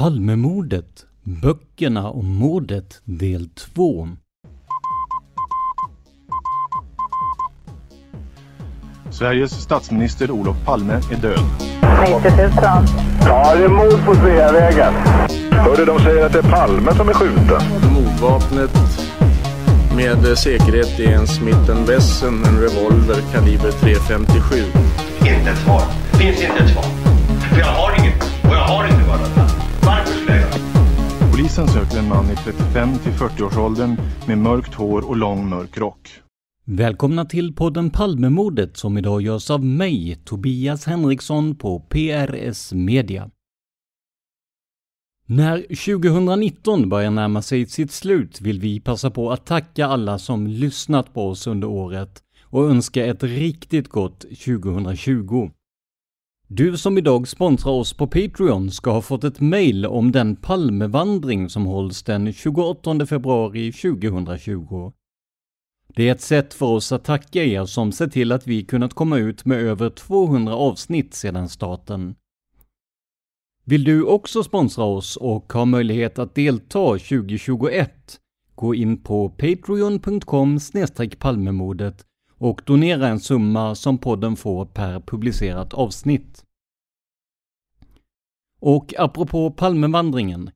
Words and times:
Palmemordet, 0.00 1.04
böckerna 1.22 2.10
om 2.10 2.26
mordet 2.26 3.00
del 3.04 3.48
2. 3.48 4.08
Sveriges 9.10 9.50
statsminister 9.50 10.30
Olof 10.30 10.56
Palme 10.64 10.92
är 10.92 11.16
död. 11.16 11.40
90 12.22 12.30
000. 12.36 12.50
Ja, 13.20 13.54
det 13.56 13.64
är 13.64 13.68
mord 13.68 14.04
på 14.06 14.14
Sveavägen. 14.14 14.94
Hörde 15.50 15.84
de 15.84 15.98
säger 15.98 16.26
att 16.26 16.32
det 16.32 16.38
är 16.38 16.50
Palme 16.50 16.94
som 16.94 17.08
är 17.08 17.12
skjuten. 17.12 17.62
Mordvapnet 17.94 18.70
med 19.96 20.38
säkerhet 20.38 21.00
är 21.00 21.12
en 21.12 21.26
Smith 21.26 21.86
Wesson, 21.88 22.44
en 22.44 22.60
revolver 22.60 23.22
kaliber 23.32 23.70
.357. 23.70 24.64
Inte 25.18 25.50
ett 25.50 25.58
svar. 25.58 25.82
Finns 26.12 26.42
inte 26.42 26.64
ett 26.64 26.70
svar. 26.70 26.84
För 27.50 27.58
jag 27.58 27.66
har 27.66 28.00
inget. 28.00 28.22
Och 28.42 28.54
jag 28.54 28.64
har 28.64 28.84
inte 28.84 28.99
Polisen 31.56 31.68
söker 31.68 31.98
en 31.98 32.08
man 32.08 32.30
i 32.30 32.36
35 32.36 32.98
till 32.98 33.12
40-årsåldern 33.12 33.96
med 34.26 34.38
mörkt 34.38 34.74
hår 34.74 35.08
och 35.08 35.16
lång 35.16 35.48
mörk 35.48 35.78
rock. 35.78 36.08
Välkomna 36.64 37.24
till 37.24 37.54
podden 37.54 37.90
Palmemordet 37.90 38.76
som 38.76 38.98
idag 38.98 39.22
görs 39.22 39.50
av 39.50 39.64
mig, 39.64 40.20
Tobias 40.24 40.86
Henriksson 40.86 41.54
på 41.56 41.80
PRS 41.80 42.72
Media. 42.72 43.30
När 45.26 45.62
2019 45.62 46.88
börjar 46.88 47.10
närma 47.10 47.42
sig 47.42 47.66
sitt 47.66 47.92
slut 47.92 48.40
vill 48.40 48.60
vi 48.60 48.80
passa 48.80 49.10
på 49.10 49.32
att 49.32 49.46
tacka 49.46 49.86
alla 49.86 50.18
som 50.18 50.46
lyssnat 50.46 51.14
på 51.14 51.28
oss 51.28 51.46
under 51.46 51.68
året 51.68 52.22
och 52.42 52.70
önska 52.70 53.06
ett 53.06 53.22
riktigt 53.22 53.88
gott 53.88 54.20
2020. 54.20 55.50
Du 56.52 56.76
som 56.76 56.98
idag 56.98 57.28
sponsrar 57.28 57.72
oss 57.72 57.92
på 57.92 58.06
Patreon 58.06 58.70
ska 58.70 58.90
ha 58.90 59.02
fått 59.02 59.24
ett 59.24 59.40
mail 59.40 59.86
om 59.86 60.12
den 60.12 60.36
Palmevandring 60.36 61.48
som 61.48 61.66
hålls 61.66 62.02
den 62.02 62.32
28 62.32 63.06
februari 63.06 63.72
2020. 63.72 64.92
Det 65.88 66.08
är 66.08 66.12
ett 66.12 66.20
sätt 66.20 66.54
för 66.54 66.66
oss 66.66 66.92
att 66.92 67.04
tacka 67.04 67.44
er 67.44 67.64
som 67.64 67.92
sett 67.92 68.12
till 68.12 68.32
att 68.32 68.46
vi 68.46 68.64
kunnat 68.64 68.94
komma 68.94 69.18
ut 69.18 69.44
med 69.44 69.58
över 69.58 69.90
200 69.90 70.54
avsnitt 70.54 71.14
sedan 71.14 71.48
starten. 71.48 72.14
Vill 73.64 73.84
du 73.84 74.04
också 74.04 74.42
sponsra 74.42 74.84
oss 74.84 75.16
och 75.16 75.52
ha 75.52 75.64
möjlighet 75.64 76.18
att 76.18 76.34
delta 76.34 76.98
2021? 76.98 78.20
Gå 78.54 78.74
in 78.74 79.02
på 79.02 79.28
patreon.com 79.28 80.58
palmemodet 81.18 82.06
och 82.40 82.62
donera 82.64 83.08
en 83.08 83.20
summa 83.20 83.74
som 83.74 83.98
podden 83.98 84.36
får 84.36 84.64
per 84.66 85.00
publicerat 85.00 85.74
avsnitt. 85.74 86.44
Och 88.60 88.94
apropå 88.98 89.50
Palmevandringen. 89.50 90.50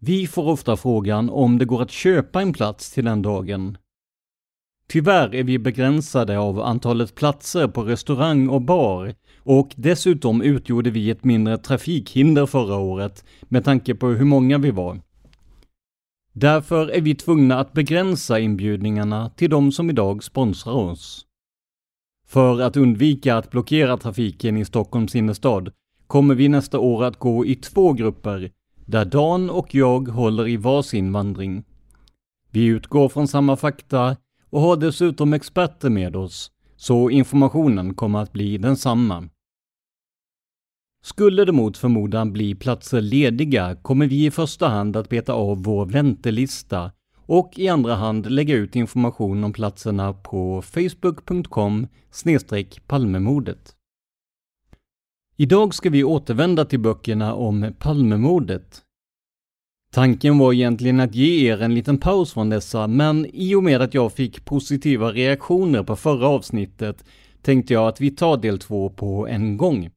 Vi 0.00 0.26
får 0.26 0.48
ofta 0.48 0.76
frågan 0.76 1.30
om 1.30 1.58
det 1.58 1.64
går 1.64 1.82
att 1.82 1.90
köpa 1.90 2.42
en 2.42 2.52
plats 2.52 2.92
till 2.92 3.04
den 3.04 3.22
dagen. 3.22 3.78
Tyvärr 4.88 5.34
är 5.34 5.42
vi 5.42 5.58
begränsade 5.58 6.38
av 6.38 6.60
antalet 6.60 7.14
platser 7.14 7.68
på 7.68 7.82
restaurang 7.82 8.48
och 8.48 8.62
bar 8.62 9.14
och 9.38 9.72
dessutom 9.76 10.42
utgjorde 10.42 10.90
vi 10.90 11.10
ett 11.10 11.24
mindre 11.24 11.58
trafikhinder 11.58 12.46
förra 12.46 12.76
året 12.76 13.24
med 13.42 13.64
tanke 13.64 13.94
på 13.94 14.06
hur 14.06 14.24
många 14.24 14.58
vi 14.58 14.70
var. 14.70 15.00
Därför 16.32 16.88
är 16.88 17.00
vi 17.00 17.14
tvungna 17.14 17.58
att 17.58 17.72
begränsa 17.72 18.40
inbjudningarna 18.40 19.30
till 19.30 19.50
de 19.50 19.72
som 19.72 19.90
idag 19.90 20.24
sponsrar 20.24 20.72
oss. 20.72 21.23
För 22.26 22.60
att 22.60 22.76
undvika 22.76 23.36
att 23.36 23.50
blockera 23.50 23.96
trafiken 23.96 24.56
i 24.56 24.64
Stockholms 24.64 25.14
innerstad 25.14 25.72
kommer 26.06 26.34
vi 26.34 26.48
nästa 26.48 26.78
år 26.78 27.04
att 27.04 27.18
gå 27.18 27.46
i 27.46 27.54
två 27.54 27.92
grupper, 27.92 28.50
där 28.86 29.04
Dan 29.04 29.50
och 29.50 29.74
jag 29.74 30.08
håller 30.08 30.48
i 30.48 30.56
varsin 30.56 31.12
vandring. 31.12 31.64
Vi 32.50 32.64
utgår 32.64 33.08
från 33.08 33.28
samma 33.28 33.56
fakta 33.56 34.16
och 34.50 34.60
har 34.60 34.76
dessutom 34.76 35.32
experter 35.32 35.90
med 35.90 36.16
oss, 36.16 36.50
så 36.76 37.10
informationen 37.10 37.94
kommer 37.94 38.18
att 38.18 38.32
bli 38.32 38.58
densamma. 38.58 39.28
Skulle 41.04 41.44
det 41.44 41.52
mot 41.52 41.76
förmodan 41.76 42.32
bli 42.32 42.54
platser 42.54 43.00
lediga 43.00 43.76
kommer 43.82 44.06
vi 44.06 44.26
i 44.26 44.30
första 44.30 44.68
hand 44.68 44.96
att 44.96 45.08
beta 45.08 45.32
av 45.32 45.62
vår 45.62 45.86
väntelista 45.86 46.92
och 47.26 47.58
i 47.58 47.68
andra 47.68 47.94
hand 47.94 48.30
lägga 48.30 48.54
ut 48.54 48.76
information 48.76 49.44
om 49.44 49.52
platserna 49.52 50.12
på 50.12 50.62
facebook.com 50.62 51.86
palmemordet. 52.86 53.74
Idag 55.36 55.74
ska 55.74 55.90
vi 55.90 56.04
återvända 56.04 56.64
till 56.64 56.80
böckerna 56.80 57.34
om 57.34 57.74
Palmemordet. 57.78 58.82
Tanken 59.92 60.38
var 60.38 60.52
egentligen 60.52 61.00
att 61.00 61.14
ge 61.14 61.52
er 61.52 61.62
en 61.62 61.74
liten 61.74 61.98
paus 61.98 62.32
från 62.32 62.50
dessa, 62.50 62.86
men 62.86 63.26
i 63.26 63.54
och 63.54 63.62
med 63.62 63.82
att 63.82 63.94
jag 63.94 64.12
fick 64.12 64.44
positiva 64.44 65.12
reaktioner 65.12 65.82
på 65.82 65.96
förra 65.96 66.28
avsnittet 66.28 67.04
tänkte 67.42 67.72
jag 67.72 67.88
att 67.88 68.00
vi 68.00 68.10
tar 68.10 68.36
del 68.36 68.58
två 68.58 68.90
på 68.90 69.28
en 69.28 69.56
gång. 69.56 69.90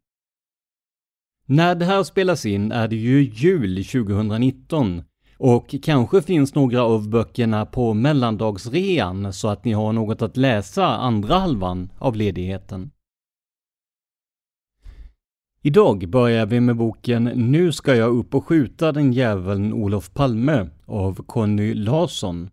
När 1.45 1.75
det 1.75 1.85
här 1.85 2.03
spelas 2.03 2.45
in 2.45 2.71
är 2.71 2.87
det 2.87 2.95
ju 2.95 3.23
jul 3.23 3.85
2019 3.85 5.03
och 5.37 5.75
kanske 5.83 6.21
finns 6.21 6.55
några 6.55 6.83
av 6.83 7.09
böckerna 7.09 7.65
på 7.65 7.93
mellandagsrean 7.93 9.33
så 9.33 9.47
att 9.47 9.65
ni 9.65 9.73
har 9.73 9.93
något 9.93 10.21
att 10.21 10.37
läsa 10.37 10.85
andra 10.85 11.35
halvan 11.35 11.89
av 11.97 12.15
ledigheten. 12.15 12.91
Idag 15.61 16.09
börjar 16.09 16.45
vi 16.45 16.59
med 16.59 16.75
boken 16.75 17.23
Nu 17.23 17.71
ska 17.71 17.95
jag 17.95 18.17
upp 18.17 18.35
och 18.35 18.45
skjuta 18.45 18.91
den 18.91 19.13
jäveln 19.13 19.73
Olof 19.73 20.13
Palme 20.13 20.69
av 20.85 21.23
Conny 21.23 21.73
Larsson. 21.73 22.49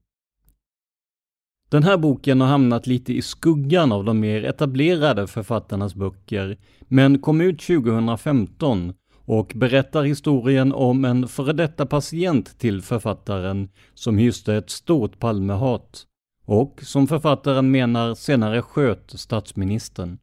Den 1.68 1.82
här 1.82 1.96
boken 1.96 2.40
har 2.40 2.48
hamnat 2.48 2.86
lite 2.86 3.12
i 3.12 3.22
skuggan 3.22 3.92
av 3.92 4.04
de 4.04 4.20
mer 4.20 4.44
etablerade 4.44 5.26
författarnas 5.26 5.94
böcker, 5.94 6.58
men 6.80 7.18
kom 7.18 7.40
ut 7.40 7.60
2015 7.60 8.94
och 9.26 9.52
berättar 9.54 10.02
historien 10.02 10.72
om 10.72 11.04
en 11.04 11.28
före 11.28 11.52
detta 11.52 11.86
patient 11.86 12.58
till 12.58 12.82
författaren 12.82 13.68
som 13.94 14.18
hyste 14.18 14.54
ett 14.54 14.70
stort 14.70 15.18
Palmehat 15.18 16.06
och 16.46 16.80
som 16.82 17.06
författaren 17.06 17.70
menar 17.70 18.14
senare 18.14 18.62
sköt 18.62 19.10
statsministern. 19.10 20.18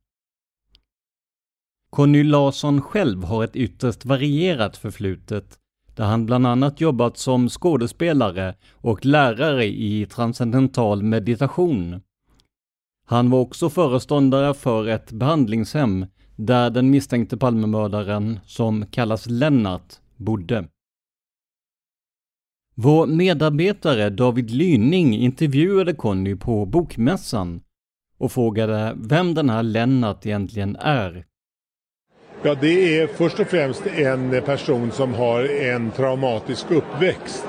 Conny 1.89 2.23
Larsson 2.23 2.81
själv 2.81 3.23
har 3.23 3.43
ett 3.43 3.55
ytterst 3.55 4.05
varierat 4.05 4.77
förflutet 4.77 5.57
där 5.95 6.05
han 6.05 6.25
bland 6.25 6.47
annat 6.47 6.81
jobbat 6.81 7.17
som 7.17 7.49
skådespelare 7.49 8.55
och 8.71 9.05
lärare 9.05 9.65
i 9.65 10.05
transcendental 10.05 11.03
meditation. 11.03 12.01
Han 13.05 13.29
var 13.29 13.39
också 13.39 13.69
föreståndare 13.69 14.53
för 14.53 14.87
ett 14.87 15.11
behandlingshem 15.11 16.05
där 16.45 16.69
den 16.69 16.89
misstänkte 16.89 17.37
Palmemördaren, 17.37 18.39
som 18.45 18.85
kallas 18.85 19.29
Lennart, 19.29 19.93
bodde. 20.17 20.65
Vår 22.75 23.07
medarbetare 23.07 24.09
David 24.09 24.51
Lyning 24.51 25.15
intervjuade 25.15 25.93
Conny 25.93 26.35
på 26.35 26.65
Bokmässan 26.65 27.61
och 28.17 28.31
frågade 28.31 28.97
vem 28.97 29.33
den 29.33 29.49
här 29.49 29.63
Lennart 29.63 30.25
egentligen 30.25 30.75
är. 30.75 31.25
Ja, 32.43 32.55
det 32.61 32.99
är 32.99 33.07
först 33.07 33.39
och 33.39 33.47
främst 33.47 33.87
en 33.87 34.41
person 34.45 34.91
som 34.91 35.13
har 35.13 35.61
en 35.61 35.91
traumatisk 35.91 36.71
uppväxt. 36.71 37.45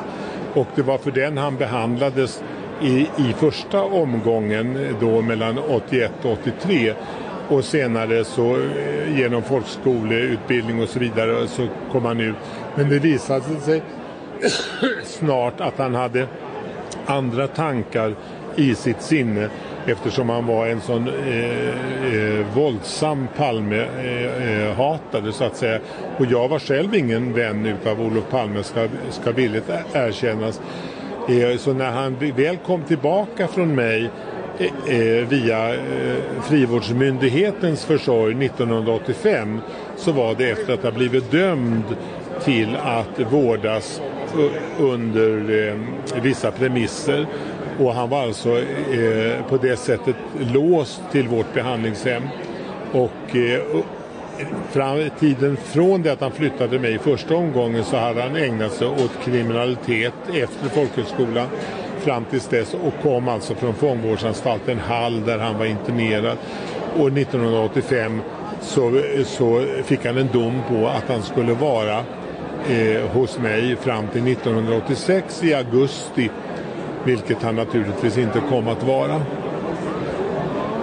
Och 0.55 0.67
det 0.75 0.83
var 0.83 0.99
för 0.99 1.11
den 1.11 1.38
han 1.38 1.56
behandlades 1.56 2.43
i, 2.83 3.00
i 3.00 3.33
första 3.37 3.83
omgången 3.83 4.97
då 5.00 5.23
mellan 5.23 5.59
81 5.59 6.12
och 6.25 6.33
83. 6.33 6.95
Och 7.52 7.64
senare 7.64 8.25
så 8.25 8.56
eh, 8.56 9.19
genom 9.19 9.43
folkskoleutbildning 9.43 10.82
och 10.82 10.88
så 10.88 10.99
vidare 10.99 11.49
så 11.49 11.69
kom 11.93 12.04
han 12.04 12.20
ut. 12.20 12.34
Men 12.75 12.88
det 12.88 12.99
visade 12.99 13.60
sig 13.60 13.82
snart 15.04 15.60
att 15.60 15.78
han 15.78 15.94
hade 15.94 16.26
andra 17.06 17.46
tankar 17.46 18.14
i 18.56 18.75
sitt 18.75 19.02
sinne 19.02 19.49
eftersom 19.87 20.28
han 20.28 20.46
var 20.46 20.66
en 20.66 20.81
sån 20.81 21.08
eh, 21.08 21.69
eh, 22.14 22.46
våldsam 22.54 23.28
Palme-hatare 23.37 25.22
eh, 25.22 25.26
eh 25.26 25.32
så 25.32 25.44
att 25.44 25.56
säga. 25.56 25.81
Och 26.19 26.26
jag 26.26 26.49
var 26.49 26.58
själv 26.58 26.94
ingen 26.94 27.32
vän 27.32 27.66
utav 27.66 28.00
Olof 28.00 28.31
Palme 28.31 28.62
ska, 28.62 28.88
ska 29.10 29.32
villigt 29.32 29.70
erkännas. 29.93 30.60
Eh, 31.28 31.56
så 31.58 31.72
när 31.72 31.90
han 31.90 32.16
väl 32.37 32.56
kom 32.56 32.82
tillbaka 32.82 33.49
från 33.49 33.75
mig 33.75 34.10
Eh, 34.58 34.96
eh, 34.96 35.28
via 35.28 35.75
eh, 35.75 36.16
frivårdsmyndighetens 36.43 37.84
försorg 37.84 38.46
1985 38.46 39.60
så 39.96 40.12
var 40.12 40.34
det 40.34 40.50
efter 40.50 40.75
att 40.75 40.82
ha 40.82 40.90
blivit 40.90 41.31
dömd 41.31 41.84
till 42.44 42.76
att 42.76 43.32
vårdas 43.32 44.00
under 44.78 45.76
vissa 46.22 46.50
premisser 46.50 47.26
och 47.78 47.94
han 47.94 48.08
var 48.08 48.22
alltså 48.22 48.58
eh, 48.58 49.46
på 49.49 49.56
det 49.56 49.76
sättet 49.76 50.16
låst 50.54 51.02
till 51.12 51.28
vårt 51.28 51.54
behandlingshem. 51.54 52.22
Och 52.93 53.37
eh, 53.37 53.60
fram, 54.70 55.10
tiden 55.20 55.56
från 55.56 56.02
det 56.02 56.12
att 56.12 56.20
han 56.20 56.32
flyttade 56.32 56.78
mig 56.78 56.94
i 56.94 56.99
första 56.99 57.34
omgången 57.34 57.84
så 57.84 57.96
hade 57.96 58.22
han 58.22 58.37
ägnat 58.37 58.72
sig 58.72 58.87
åt 58.87 59.25
kriminalitet 59.25 60.14
efter 60.28 60.69
folkhögskolan 60.69 61.46
fram 62.02 62.25
tills 62.25 62.49
dess 62.49 62.75
och 62.75 63.02
kom 63.02 63.28
alltså 63.28 63.54
från 63.54 63.75
fångvårdsanstalten 63.75 64.78
Hall 64.78 65.25
där 65.25 65.38
han 65.38 65.58
var 65.58 65.66
internerad. 65.66 66.38
Och 66.99 67.08
1985 67.08 68.20
så, 68.60 69.02
så 69.25 69.64
fick 69.84 70.06
han 70.06 70.19
en 70.19 70.28
dom 70.32 70.62
på 70.69 70.88
att 70.88 71.08
han 71.08 71.22
skulle 71.22 71.54
vara 71.54 71.99
eh, 72.69 73.10
hos 73.12 73.38
mig 73.38 73.76
fram 73.76 74.08
till 74.08 74.32
1986 74.32 75.44
i 75.44 75.54
augusti 75.54 76.31
vilket 77.04 77.43
han 77.43 77.56
naturligtvis 77.56 78.19
inte 78.19 78.40
kom 78.49 78.69
att 78.69 78.82
vara. 78.82 79.22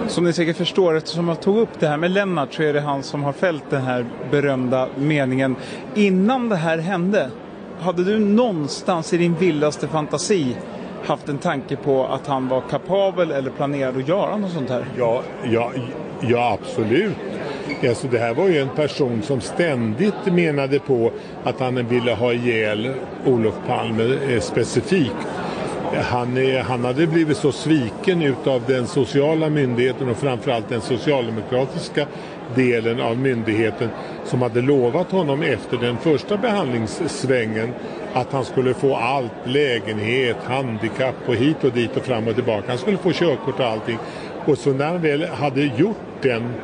Som 0.08 0.24
ni 0.24 0.32
säkert 0.32 0.56
förstår, 0.56 0.96
eftersom 0.96 1.28
jag 1.28 1.40
tog 1.40 1.58
upp 1.58 1.80
det 1.80 1.88
här 1.88 1.96
med 1.96 2.10
Lennart 2.10 2.54
så 2.54 2.62
är 2.62 2.72
det 2.72 2.80
han 2.80 3.02
som 3.02 3.22
har 3.22 3.32
fällt 3.32 3.70
den 3.70 3.82
här 3.82 4.06
berömda 4.30 4.88
meningen. 4.96 5.56
Innan 5.94 6.48
det 6.48 6.56
här 6.56 6.78
hände, 6.78 7.30
hade 7.80 8.04
du 8.04 8.18
någonstans 8.18 9.12
i 9.12 9.16
din 9.16 9.34
vildaste 9.34 9.88
fantasi 9.88 10.56
haft 11.04 11.28
en 11.28 11.38
tanke 11.38 11.76
på 11.76 12.06
att 12.06 12.26
han 12.26 12.48
var 12.48 12.60
kapabel 12.60 13.30
eller 13.30 13.50
planerad 13.50 13.96
att 13.96 14.08
göra 14.08 14.36
något 14.36 14.52
sånt 14.52 14.70
här? 14.70 14.84
Ja, 14.98 15.22
ja, 15.44 15.72
ja 16.20 16.58
absolut. 16.60 17.16
Alltså 17.88 18.06
det 18.08 18.18
här 18.18 18.34
var 18.34 18.48
ju 18.48 18.58
en 18.58 18.68
person 18.68 19.22
som 19.22 19.40
ständigt 19.40 20.26
menade 20.26 20.78
på 20.78 21.10
att 21.44 21.60
han 21.60 21.86
ville 21.88 22.14
ha 22.14 22.32
ihjäl 22.32 22.94
Olof 23.26 23.54
Palme 23.66 24.18
eh, 24.28 24.40
specifikt 24.40 25.16
han, 25.96 26.36
eh, 26.36 26.64
han 26.64 26.84
hade 26.84 27.06
blivit 27.06 27.36
så 27.36 27.52
sviken 27.52 28.22
utav 28.22 28.62
den 28.66 28.86
sociala 28.86 29.48
myndigheten 29.48 30.08
och 30.08 30.16
framförallt 30.16 30.68
den 30.68 30.80
socialdemokratiska 30.80 32.06
delen 32.54 33.00
av 33.00 33.18
myndigheten 33.18 33.88
som 34.24 34.42
hade 34.42 34.62
lovat 34.62 35.10
honom 35.10 35.42
efter 35.42 35.76
den 35.76 35.98
första 35.98 36.36
behandlingssvängen 36.36 37.72
att 38.12 38.32
han 38.32 38.44
skulle 38.44 38.74
få 38.74 38.96
allt, 38.96 39.32
lägenhet, 39.44 40.36
handikapp 40.44 41.14
och 41.26 41.34
hit 41.34 41.64
och 41.64 41.72
dit 41.72 41.96
och 41.96 42.02
fram 42.02 42.28
och 42.28 42.34
tillbaka. 42.34 42.64
Han 42.68 42.78
skulle 42.78 42.96
få 42.96 43.12
körkort 43.12 43.60
och 43.60 43.66
allting. 43.66 43.98
Och 44.44 44.58
så 44.58 44.72
när 44.72 44.86
han 44.86 45.02
väl 45.02 45.24
hade 45.24 45.62
gjort 45.62 45.96
den 46.22 46.54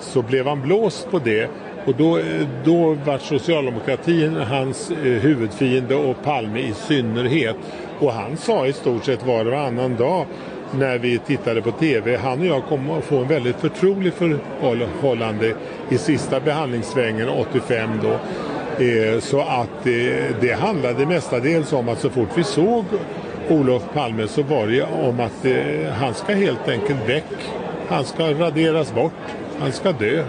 så 0.00 0.22
blev 0.22 0.46
han 0.46 0.62
blåst 0.62 1.10
på 1.10 1.18
det 1.18 1.50
och 1.84 1.94
då, 1.94 2.18
eh, 2.18 2.46
då 2.64 2.96
var 3.04 3.18
socialdemokratin 3.18 4.36
hans 4.36 4.90
eh, 4.90 4.96
huvudfiende 4.96 5.94
och 5.94 6.22
Palme 6.22 6.60
i 6.60 6.74
synnerhet. 6.74 7.56
Och 7.98 8.12
han 8.12 8.36
sa 8.36 8.66
i 8.66 8.72
stort 8.72 9.04
sett 9.04 9.26
var 9.26 9.40
och 9.40 9.52
varannan 9.52 9.96
dag 9.96 10.26
när 10.78 10.98
vi 10.98 11.18
tittade 11.18 11.62
på 11.62 11.70
TV, 11.70 12.16
han 12.16 12.40
och 12.40 12.46
jag 12.46 12.64
kom 12.64 12.90
att 12.90 13.04
få 13.04 13.16
en 13.18 13.28
väldigt 13.28 13.56
förtrolig 13.56 14.12
förhållande 14.12 15.54
i 15.88 15.98
sista 15.98 16.40
behandlingssvängen 16.40 17.28
85 17.28 17.90
då. 18.02 18.18
Eh, 18.84 19.20
så 19.20 19.40
att 19.40 19.86
eh, 19.86 20.36
det 20.40 20.56
handlade 20.60 21.06
mestadels 21.06 21.72
om 21.72 21.88
att 21.88 22.00
så 22.00 22.10
fort 22.10 22.28
vi 22.34 22.44
såg 22.44 22.84
Olof 23.48 23.82
Palme 23.94 24.28
så 24.28 24.42
var 24.42 24.66
det 24.66 24.82
om 24.82 25.20
att 25.20 25.44
eh, 25.44 25.92
han 25.92 26.14
ska 26.14 26.34
helt 26.34 26.68
enkelt 26.68 27.08
väck. 27.08 27.24
Han 27.88 28.04
ska 28.04 28.32
raderas 28.32 28.94
bort. 28.94 29.12
Han 29.58 29.72
ska 29.72 29.92
dö. 29.92 30.24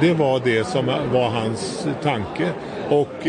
Det 0.00 0.14
var 0.14 0.40
det 0.44 0.66
som 0.66 0.86
var 1.12 1.28
hans 1.28 1.88
tanke. 2.02 2.48
Och 2.88 3.26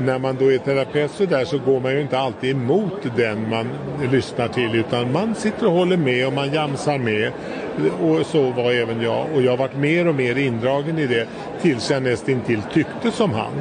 när 0.00 0.18
man 0.18 0.36
då 0.36 0.52
är 0.52 0.58
terapeut 0.58 1.10
så 1.10 1.24
där 1.24 1.44
så 1.44 1.58
går 1.58 1.80
man 1.80 1.92
ju 1.92 2.00
inte 2.00 2.18
alltid 2.18 2.50
emot 2.50 3.16
den 3.16 3.50
man 3.50 3.66
lyssnar 4.12 4.48
till 4.48 4.74
utan 4.74 5.12
man 5.12 5.34
sitter 5.34 5.66
och 5.66 5.72
håller 5.72 5.96
med 5.96 6.26
och 6.26 6.32
man 6.32 6.52
jamsar 6.52 6.98
med. 6.98 7.32
Och 8.00 8.26
så 8.26 8.50
var 8.50 8.72
även 8.72 9.00
jag. 9.00 9.26
Och 9.34 9.42
jag 9.42 9.50
har 9.50 9.58
varit 9.58 9.76
mer 9.76 10.06
och 10.06 10.14
mer 10.14 10.38
indragen 10.38 10.98
i 10.98 11.06
det 11.06 11.28
tills 11.62 11.90
jag 11.90 12.02
nästintill 12.02 12.62
tyckte 12.72 13.10
som 13.10 13.30
han. 13.30 13.52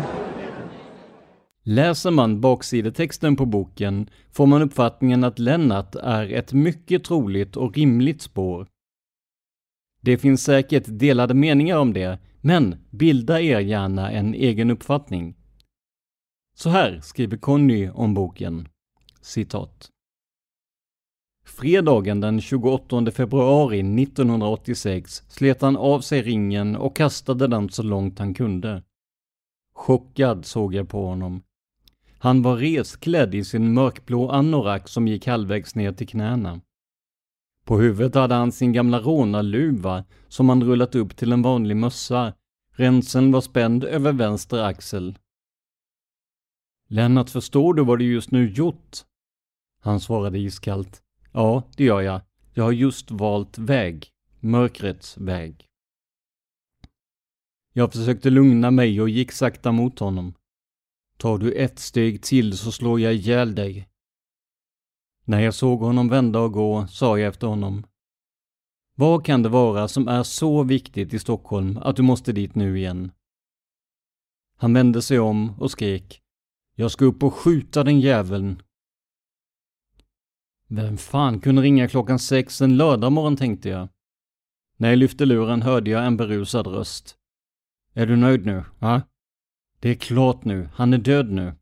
Läser 1.63 2.11
man 2.11 2.41
baksidetexten 2.41 3.35
på 3.35 3.45
boken 3.45 4.09
får 4.31 4.45
man 4.45 4.61
uppfattningen 4.61 5.23
att 5.23 5.39
Lennart 5.39 5.95
är 5.95 6.33
ett 6.33 6.53
mycket 6.53 7.03
troligt 7.03 7.55
och 7.55 7.75
rimligt 7.75 8.21
spår. 8.21 8.67
Det 10.01 10.17
finns 10.17 10.43
säkert 10.43 10.83
delade 10.87 11.33
meningar 11.33 11.77
om 11.77 11.93
det, 11.93 12.19
men 12.41 12.75
bilda 12.89 13.41
er 13.41 13.59
gärna 13.59 14.11
en 14.11 14.33
egen 14.33 14.71
uppfattning. 14.71 15.35
Så 16.57 16.69
här 16.69 16.99
skriver 17.03 17.37
Conny 17.37 17.89
om 17.89 18.13
boken. 18.13 18.67
Citat. 19.21 19.89
Fredagen 21.45 22.21
den 22.21 22.41
28 22.41 23.11
februari 23.11 23.79
1986 23.79 25.23
slet 25.27 25.61
han 25.61 25.77
av 25.77 26.01
sig 26.01 26.21
ringen 26.21 26.75
och 26.75 26.95
kastade 26.95 27.47
den 27.47 27.69
så 27.69 27.83
långt 27.83 28.19
han 28.19 28.33
kunde. 28.33 28.83
Chockad 29.75 30.45
såg 30.45 30.73
jag 30.73 30.89
på 30.89 31.05
honom. 31.05 31.41
Han 32.19 32.41
var 32.41 32.55
resklädd 32.57 33.35
i 33.35 33.43
sin 33.43 33.73
mörkblå 33.73 34.29
anorak 34.29 34.87
som 34.87 35.07
gick 35.07 35.27
halvvägs 35.27 35.75
ner 35.75 35.91
till 35.91 36.07
knäna. 36.07 36.61
På 37.65 37.79
huvudet 37.79 38.15
hade 38.15 38.35
han 38.35 38.51
sin 38.51 38.73
gamla 38.73 38.99
rånarluva 38.99 40.03
som 40.27 40.49
han 40.49 40.63
rullat 40.63 40.95
upp 40.95 41.15
till 41.17 41.31
en 41.31 41.41
vanlig 41.41 41.77
mössa. 41.77 42.33
Rensen 42.71 43.31
var 43.31 43.41
spänd 43.41 43.83
över 43.83 44.13
vänster 44.13 44.63
axel. 44.63 45.17
Lennart, 46.95 47.29
förstår 47.29 47.73
du 47.73 47.83
vad 47.83 47.99
du 47.99 48.13
just 48.13 48.31
nu 48.31 48.49
gjort? 48.49 48.97
Han 49.81 49.99
svarade 49.99 50.39
iskallt. 50.39 51.03
Ja, 51.31 51.63
det 51.77 51.83
gör 51.83 52.01
jag. 52.01 52.21
Jag 52.53 52.63
har 52.63 52.71
just 52.71 53.11
valt 53.11 53.57
väg. 53.57 54.07
Mörkrets 54.39 55.17
väg. 55.17 55.67
Jag 57.73 57.93
försökte 57.93 58.29
lugna 58.29 58.71
mig 58.71 59.01
och 59.01 59.09
gick 59.09 59.31
sakta 59.31 59.71
mot 59.71 59.99
honom. 59.99 60.33
Tar 61.17 61.37
du 61.37 61.51
ett 61.53 61.79
steg 61.79 62.23
till 62.23 62.57
så 62.57 62.71
slår 62.71 62.99
jag 62.99 63.13
ihjäl 63.13 63.55
dig. 63.55 63.89
När 65.25 65.39
jag 65.39 65.53
såg 65.53 65.79
honom 65.79 66.09
vända 66.09 66.39
och 66.39 66.51
gå 66.51 66.87
sa 66.87 67.19
jag 67.19 67.27
efter 67.27 67.47
honom. 67.47 67.85
Vad 68.95 69.25
kan 69.25 69.43
det 69.43 69.49
vara 69.49 69.87
som 69.87 70.07
är 70.07 70.23
så 70.23 70.63
viktigt 70.63 71.13
i 71.13 71.19
Stockholm 71.19 71.77
att 71.77 71.95
du 71.95 72.01
måste 72.01 72.31
dit 72.31 72.55
nu 72.55 72.77
igen? 72.77 73.11
Han 74.57 74.73
vände 74.73 75.01
sig 75.01 75.19
om 75.19 75.59
och 75.59 75.71
skrek. 75.71 76.21
Jag 76.77 76.91
ska 76.91 77.05
upp 77.05 77.23
och 77.23 77.33
skjuta 77.33 77.83
den 77.83 77.99
jäveln. 77.99 78.61
Vem 80.67 80.97
fan 80.97 81.39
kunde 81.39 81.61
ringa 81.61 81.87
klockan 81.87 82.19
sex 82.19 82.61
en 82.61 82.77
lördagmorgon 82.77 83.37
tänkte 83.37 83.69
jag. 83.69 83.89
När 84.77 84.89
jag 84.89 84.97
lyfte 84.97 85.25
luren 85.25 85.61
hörde 85.61 85.89
jag 85.91 86.05
en 86.05 86.17
berusad 86.17 86.67
röst. 86.67 87.15
Är 87.93 88.05
du 88.05 88.15
nöjd 88.15 88.45
nu? 88.45 88.63
Va? 88.79 89.01
Det 89.79 89.89
är 89.89 89.95
klart 89.95 90.43
nu, 90.43 90.69
han 90.73 90.93
är 90.93 90.97
död 90.97 91.31
nu. 91.31 91.53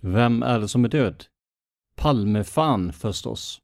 Vem 0.00 0.42
är 0.42 0.60
det 0.60 0.68
som 0.68 0.84
är 0.84 0.88
död? 0.88 1.24
Palmefan 1.96 2.92
förstås. 2.92 3.60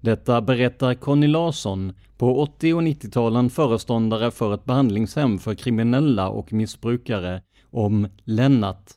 Detta 0.00 0.40
berättar 0.40 0.94
Conny 0.94 1.26
Larsson, 1.26 1.92
på 2.16 2.40
80 2.40 2.74
och 2.74 2.82
90-talen 2.82 3.50
föreståndare 3.50 4.30
för 4.30 4.54
ett 4.54 4.64
behandlingshem 4.64 5.38
för 5.38 5.54
kriminella 5.54 6.28
och 6.28 6.52
missbrukare, 6.52 7.42
om 7.72 8.08
Lennart. 8.24 8.90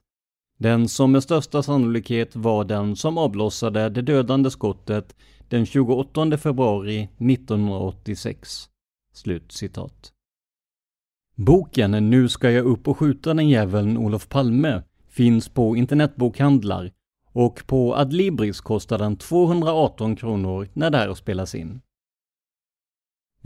Den 0.58 0.88
som 0.88 1.12
med 1.12 1.24
största 1.24 1.64
sannolikhet 1.64 2.36
var 2.36 2.64
den 2.64 2.96
som 2.96 3.18
avlossade 3.18 3.90
det 3.90 4.02
dödande 4.02 4.50
skottet 4.50 5.16
den 5.50 5.66
28 5.66 6.38
februari 6.38 7.10
1986. 7.20 8.70
Slut 9.14 9.52
citat. 9.52 10.12
Boken 11.36 11.92
Nu 11.92 12.30
ska 12.30 12.52
jag 12.52 12.66
upp 12.66 12.88
och 12.88 12.98
skjuta 12.98 13.34
den 13.34 13.50
jäveln 13.50 13.98
Olof 13.98 14.30
Palme 14.30 14.84
finns 15.10 15.50
på 15.50 15.76
internetbokhandlar 15.76 16.92
och 17.32 17.68
på 17.68 17.96
Adlibris 17.96 18.62
kostar 18.62 18.98
den 18.98 19.18
218 19.18 20.16
kronor 20.16 20.68
när 20.74 20.90
det 20.90 20.98
här 20.98 21.14
spelas 21.14 21.56
in. 21.56 21.82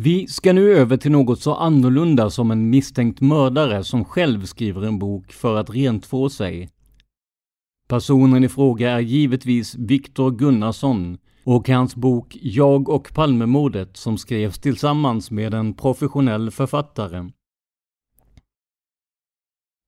Vi 0.02 0.28
ska 0.28 0.54
nu 0.54 0.74
över 0.74 0.98
till 0.98 1.12
något 1.12 1.42
så 1.42 1.56
annorlunda 1.56 2.30
som 2.30 2.52
en 2.52 2.70
misstänkt 2.70 3.22
mördare 3.22 3.84
som 3.84 4.06
själv 4.06 4.46
skriver 4.46 4.82
en 4.82 5.00
bok 5.00 5.32
för 5.32 5.56
att 5.56 5.70
rentvå 5.70 6.30
sig. 6.30 6.70
Personen 7.88 8.44
i 8.44 8.50
fråga 8.50 8.92
är 8.92 9.00
givetvis 9.00 9.76
Viktor 9.76 10.32
Gunnarsson 10.32 11.18
och 11.44 11.70
hans 11.70 11.96
bok 11.96 12.38
Jag 12.42 12.90
och 12.90 13.14
Palmemordet 13.14 13.98
som 13.98 14.18
skrevs 14.18 14.60
tillsammans 14.60 15.32
med 15.32 15.54
en 15.54 15.74
professionell 15.74 16.52
författare. 16.52 17.30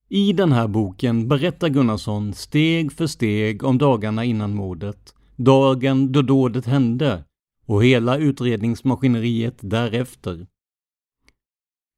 I 0.09 0.33
den 0.33 0.51
här 0.51 0.67
boken 0.67 1.27
berättar 1.27 1.69
Gunnarsson 1.69 2.33
steg 2.33 2.91
för 2.91 3.07
steg 3.07 3.63
om 3.63 3.77
dagarna 3.77 4.25
innan 4.25 4.55
mordet, 4.55 5.15
dagen 5.35 6.11
då 6.11 6.21
dådet 6.21 6.65
hände 6.65 7.23
och 7.71 7.85
hela 7.85 8.17
utredningsmaskineriet 8.17 9.57
därefter. 9.61 10.47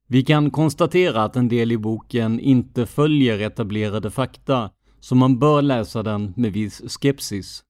Vi 0.07 0.23
kan 0.23 0.51
konstatera 0.51 1.23
att 1.23 1.35
en 1.35 1.47
del 1.47 1.71
i 1.71 1.77
boken 1.77 2.39
inte 2.39 2.85
följer 2.85 3.39
etablerade 3.39 4.11
fakta, 4.11 4.71
så 4.99 5.15
man 5.15 5.39
bör 5.39 5.61
läsa 5.61 6.03
den 6.03 6.33
med 6.35 6.53
viss 6.53 6.81
skepsis. 6.87 7.63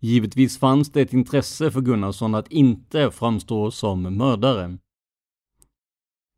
Givetvis 0.00 0.58
fanns 0.58 0.92
det 0.92 1.00
ett 1.00 1.12
intresse 1.12 1.70
för 1.70 1.80
Gunnarsson 1.80 2.34
att 2.34 2.52
inte 2.52 3.10
framstå 3.10 3.70
som 3.70 4.02
mördare. 4.02 4.78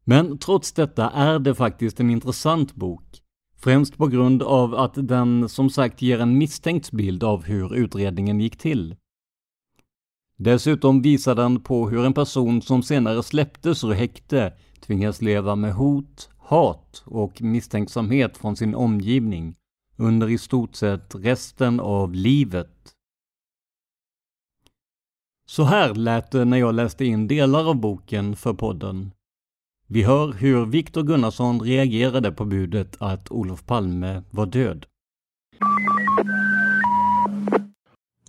Men 0.04 0.38
trots 0.38 0.72
detta 0.72 1.10
är 1.10 1.38
det 1.38 1.54
faktiskt 1.54 2.00
en 2.00 2.10
intressant 2.10 2.74
bok. 2.74 3.22
Främst 3.56 3.96
på 3.96 4.06
grund 4.06 4.42
av 4.42 4.74
att 4.74 5.08
den 5.08 5.48
som 5.48 5.70
sagt 5.70 6.02
ger 6.02 6.20
en 6.20 6.38
misstänkt 6.38 6.90
bild 6.90 7.24
av 7.24 7.44
hur 7.44 7.74
utredningen 7.74 8.40
gick 8.40 8.56
till. 8.56 8.96
Dessutom 10.40 11.02
visar 11.02 11.34
den 11.34 11.60
på 11.60 11.88
hur 11.88 12.04
en 12.04 12.14
person 12.14 12.62
som 12.62 12.82
senare 12.82 13.22
släpptes 13.22 13.84
ur 13.84 13.92
häkte 13.92 14.52
tvingas 14.80 15.22
leva 15.22 15.56
med 15.56 15.74
hot, 15.74 16.30
hat 16.38 17.02
och 17.06 17.42
misstänksamhet 17.42 18.36
från 18.36 18.56
sin 18.56 18.74
omgivning 18.74 19.56
under 19.96 20.28
i 20.30 20.38
stort 20.38 20.74
sett 20.74 21.14
resten 21.14 21.80
av 21.80 22.14
livet. 22.14 22.94
Så 25.48 25.64
här 25.64 25.94
lät 25.94 26.30
det 26.30 26.44
när 26.44 26.56
jag 26.56 26.74
läste 26.74 27.04
in 27.04 27.28
delar 27.28 27.68
av 27.68 27.74
boken 27.74 28.36
för 28.36 28.54
podden. 28.54 29.10
Vi 29.86 30.02
hör 30.02 30.32
hur 30.32 30.66
Viktor 30.66 31.02
Gunnarsson 31.02 31.60
reagerade 31.60 32.32
på 32.32 32.44
budet 32.44 32.96
att 33.00 33.30
Olof 33.30 33.66
Palme 33.66 34.22
var 34.30 34.46
död. 34.46 34.86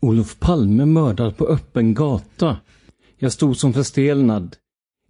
Olof 0.01 0.39
Palme 0.39 0.85
mördad 0.85 1.37
på 1.37 1.47
öppen 1.47 1.93
gata. 1.93 2.57
Jag 3.17 3.31
stod 3.31 3.57
som 3.57 3.73
förstelnad. 3.73 4.55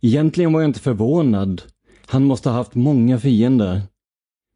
Egentligen 0.02 0.54
var 0.54 0.62
jag 0.62 0.70
inte 0.70 0.80
förvånad. 0.80 1.62
Han 2.06 2.24
måste 2.24 2.50
ha 2.50 2.56
haft 2.56 2.76
många 2.76 3.20
fiender. 3.20 3.82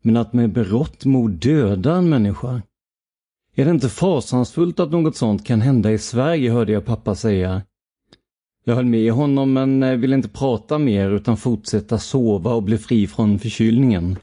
Men 0.02 0.18
att 0.18 0.34
med 0.34 0.54
berått 0.54 1.06
mod 1.06 1.32
döda 1.32 1.96
en 1.96 2.10
människa? 2.10 2.62
Är 3.56 3.66
det 3.66 3.72
inte 3.72 3.90
fasansfullt 3.90 4.80
att 4.80 4.92
något 4.92 5.16
sånt 5.16 5.46
kan 5.46 5.62
hända 5.62 5.92
i 5.92 5.98
Sverige, 5.98 6.52
hörde 6.52 6.72
jag 6.72 6.86
pappa 6.86 7.16
säga. 7.16 7.62
Jag 8.66 8.76
höll 8.76 8.86
med 8.86 9.12
honom 9.12 9.54
men 9.54 9.84
eh, 9.84 9.96
ville 9.96 10.16
inte 10.16 10.30
prata 10.30 10.78
mer 10.78 11.10
utan 11.10 11.38
fortsätta 11.38 12.00
sova 12.00 12.54
och 12.54 12.64
bli 12.64 12.78
fri 12.78 13.08
från 13.08 13.40
förkylningen. 13.40 14.18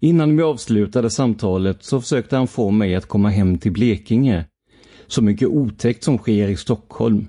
Innan 0.00 0.36
vi 0.36 0.42
avslutade 0.42 1.10
samtalet 1.10 1.84
så 1.84 2.00
försökte 2.00 2.36
han 2.36 2.48
få 2.48 2.70
mig 2.70 2.94
att 2.94 3.06
komma 3.06 3.28
hem 3.28 3.58
till 3.58 3.72
Blekinge. 3.72 4.44
Så 5.12 5.22
mycket 5.22 5.48
otäckt 5.48 6.04
som 6.04 6.18
sker 6.18 6.48
i 6.48 6.56
Stockholm. 6.56 7.26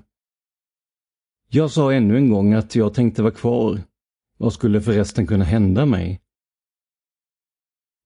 Jag 1.50 1.70
sa 1.70 1.92
ännu 1.92 2.16
en 2.16 2.30
gång 2.30 2.52
att 2.52 2.74
jag 2.74 2.94
tänkte 2.94 3.22
vara 3.22 3.32
kvar. 3.32 3.80
Vad 4.38 4.52
skulle 4.52 4.80
förresten 4.80 5.26
kunna 5.26 5.44
hända 5.44 5.86
mig? 5.86 6.20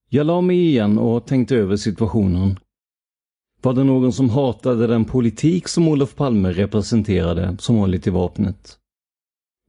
Jag 0.09 0.25
la 0.25 0.41
mig 0.41 0.67
igen 0.67 0.97
och 0.97 1.25
tänkte 1.25 1.55
över 1.55 1.75
situationen. 1.75 2.59
Var 3.61 3.73
det 3.73 3.83
någon 3.83 4.13
som 4.13 4.29
hatade 4.29 4.87
den 4.87 5.05
politik 5.05 5.67
som 5.67 5.87
Olof 5.87 6.15
Palme 6.15 6.51
representerade 6.51 7.57
som 7.59 7.75
hållit 7.75 8.07
i 8.07 8.09
vapnet? 8.09 8.77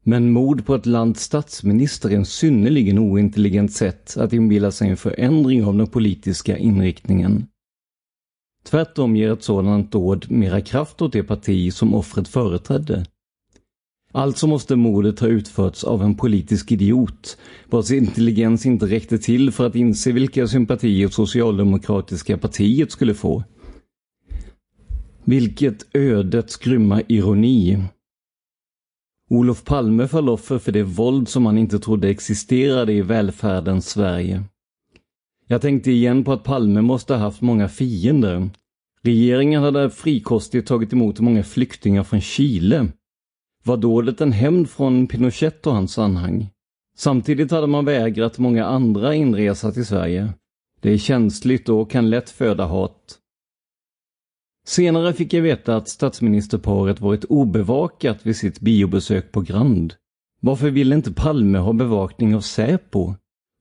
Men 0.02 0.33
mord 0.33 0.67
på 0.67 0.75
ett 0.75 0.87
lands 0.87 1.23
statsminister 1.23 2.11
är 2.11 2.17
en 2.17 2.26
synnerligen 2.26 2.99
ointelligent 2.99 3.73
sätt 3.73 4.17
att 4.17 4.33
inbilla 4.33 4.71
sig 4.71 4.88
en 4.88 4.97
förändring 4.97 5.64
av 5.64 5.76
den 5.76 5.87
politiska 5.87 6.59
inriktningen. 6.59 7.47
Tvärtom 8.71 9.17
ger 9.17 9.33
ett 9.33 9.43
sådant 9.43 9.93
dåd 9.93 10.31
mera 10.31 10.61
kraft 10.61 11.03
åt 11.03 11.12
det 11.12 11.23
parti 11.23 11.73
som 11.73 11.95
offret 11.95 12.29
företrädde. 12.29 13.07
Alltså 14.12 14.47
måste 14.47 14.77
mordet 14.77 15.21
ha 15.21 15.29
utförts 15.29 15.85
av 15.85 16.03
en 16.03 16.15
politisk 16.15 16.73
idiot, 16.73 17.39
vars 17.71 17.91
intelligens 17.91 18.67
inte 18.67 18.87
räckte 18.87 19.19
till 19.19 19.50
för 19.50 19.67
att 19.67 19.75
inse 19.75 20.12
vilka 20.12 20.47
sympatier 20.47 21.09
Socialdemokratiska 21.09 22.39
partiet 22.39 22.93
skulle 22.93 23.15
få 23.15 23.45
vilket 25.25 25.97
ödets 25.97 26.57
grymma 26.57 27.03
ironi. 27.09 27.83
Olof 29.31 29.65
Palme 29.65 30.09
föll 30.09 30.29
offer 30.29 30.59
för 30.59 30.73
det 30.73 30.83
våld 30.83 31.29
som 31.29 31.47
han 31.47 31.59
inte 31.59 31.79
trodde 31.79 32.09
existerade 32.09 32.93
i 32.93 33.03
välfärdens 33.03 33.89
Sverige. 33.89 34.45
Jag 35.47 35.62
tänkte 35.62 35.91
igen 35.91 36.25
på 36.25 36.33
att 36.33 36.45
Palme 36.45 36.83
måste 36.83 37.15
ha 37.15 37.21
haft 37.21 37.41
många 37.41 37.69
fiender. 37.69 38.50
Regeringen 39.02 39.62
hade 39.62 39.90
frikostigt 39.90 40.69
tagit 40.69 40.92
emot 40.92 41.21
många 41.21 41.42
flyktingar 41.42 42.02
från 42.02 42.21
Chile. 42.21 42.88
Var 43.64 43.76
dådet 43.76 44.21
en 44.21 44.33
hämnd 44.33 44.71
från 44.71 45.07
Pinochet 45.07 45.66
och 45.66 45.75
hans 45.75 45.99
anhang? 45.99 46.50
Samtidigt 46.97 47.50
hade 47.50 47.66
man 47.66 47.85
vägrat 47.85 48.38
många 48.38 48.64
andra 48.64 49.14
inresa 49.14 49.73
till 49.73 49.87
Sverige. 49.87 50.33
Det 50.80 50.90
är 50.90 50.99
känsligt 50.99 51.69
och 51.69 51.90
kan 51.90 52.11
lätt 52.11 52.30
föda 52.30 52.66
hat. 52.66 53.19
Senare 54.66 55.12
fick 55.12 55.33
jag 55.33 55.42
veta 55.42 55.76
att 55.76 55.88
statsministerparet 55.88 57.00
varit 57.00 57.25
obevakat 57.25 58.26
vid 58.26 58.37
sitt 58.37 58.61
biobesök 58.61 59.33
på 59.33 59.40
Grand. 59.40 59.95
Varför 60.40 60.71
ville 60.71 60.95
inte 60.95 61.12
Palme 61.12 61.59
ha 61.59 61.73
bevakning 61.73 62.35
av 62.35 62.40
Säpo? 62.40 63.14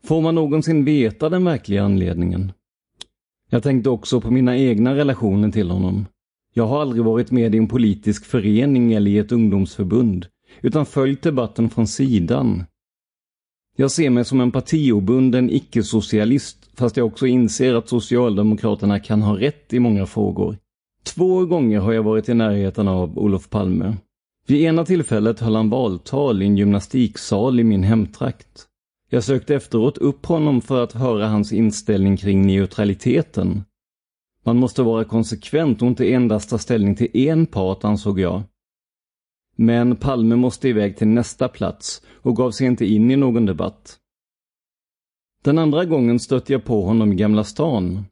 Får 0.04 0.22
man 0.22 0.36
någonsin 0.36 0.86
veta 0.86 1.30
den 1.30 1.46
verkliga 1.46 1.84
anledningen? 1.84 2.52
Jag 3.50 3.64
tänkte 3.64 3.90
också 3.90 4.22
på 4.22 4.32
mina 4.32 4.58
egna 4.58 4.96
relationer 4.96 5.52
till 5.52 5.70
honom. 5.70 6.06
Jag 6.54 6.68
har 6.68 6.82
aldrig 6.82 7.04
varit 7.04 7.32
med 7.32 7.56
i 7.56 7.58
en 7.58 7.68
politisk 7.68 8.26
förening 8.26 8.94
eller 8.94 9.12
i 9.12 9.18
ett 9.18 9.32
ungdomsförbund, 9.32 10.26
utan 10.62 10.86
följt 10.86 11.22
debatten 11.22 11.70
från 11.70 11.88
sidan. 11.88 12.64
Jag 13.76 13.92
ser 13.92 14.10
mig 14.10 14.26
som 14.26 14.42
en 14.42 14.52
partiobunden 14.52 15.50
icke-socialist, 15.50 16.70
fast 16.74 16.98
jag 16.98 17.08
också 17.08 17.28
inser 17.28 17.74
att 17.74 17.90
Socialdemokraterna 17.90 19.00
kan 19.00 19.22
ha 19.22 19.40
rätt 19.40 19.74
i 19.74 19.80
många 19.80 20.06
frågor. 20.06 20.58
Två 21.04 21.46
gånger 21.46 21.80
har 21.80 21.94
jag 21.94 22.04
varit 22.04 22.30
i 22.30 22.34
närheten 22.34 22.88
av 22.88 23.20
Olof 23.20 23.50
Palme. 23.50 23.98
Vid 24.48 24.62
ena 24.62 24.86
tillfället 24.86 25.40
höll 25.40 25.56
han 25.56 25.70
valtal 25.70 26.42
i 26.42 26.46
en 26.46 26.58
gymnastiksal 26.58 27.60
i 27.60 27.64
min 27.64 27.84
hemtrakt. 27.84 28.69
Jag 29.10 29.24
sökte 29.24 29.56
efteråt 29.56 29.98
upp 29.98 30.26
honom 30.26 30.62
för 30.62 30.84
att 30.84 30.94
höra 30.94 31.28
hans 31.28 31.52
inställning 31.54 32.18
kring 32.18 32.48
neutraliteten. 32.48 33.64
Man 34.44 34.58
måste 34.58 34.84
vara 34.84 35.04
konsekvent 35.04 35.82
och 35.82 35.88
inte 35.88 36.14
endast 36.14 36.50
ta 36.50 36.58
ställning 36.58 36.96
till 36.96 37.18
en 37.18 37.46
part, 37.46 37.84
ansåg 37.84 38.20
jag. 38.20 38.44
Men 39.56 39.96
Palme 39.96 40.36
måste 40.36 40.70
iväg 40.70 40.98
till 40.98 41.08
nästa 41.08 41.48
plats 41.48 42.02
och 42.16 42.36
gav 42.36 42.52
sig 42.52 42.68
inte 42.68 42.86
in 42.86 43.12
i 43.12 43.16
någon 43.16 43.46
debatt. 43.46 44.00
Den 45.44 45.58
andra 45.58 45.86
gången 45.86 46.20
stötte 46.20 46.54
jag 46.54 46.66
på 46.66 46.86
honom 46.86 47.14
i 47.14 47.16
Gamla 47.16 47.44
stan. 47.44 48.04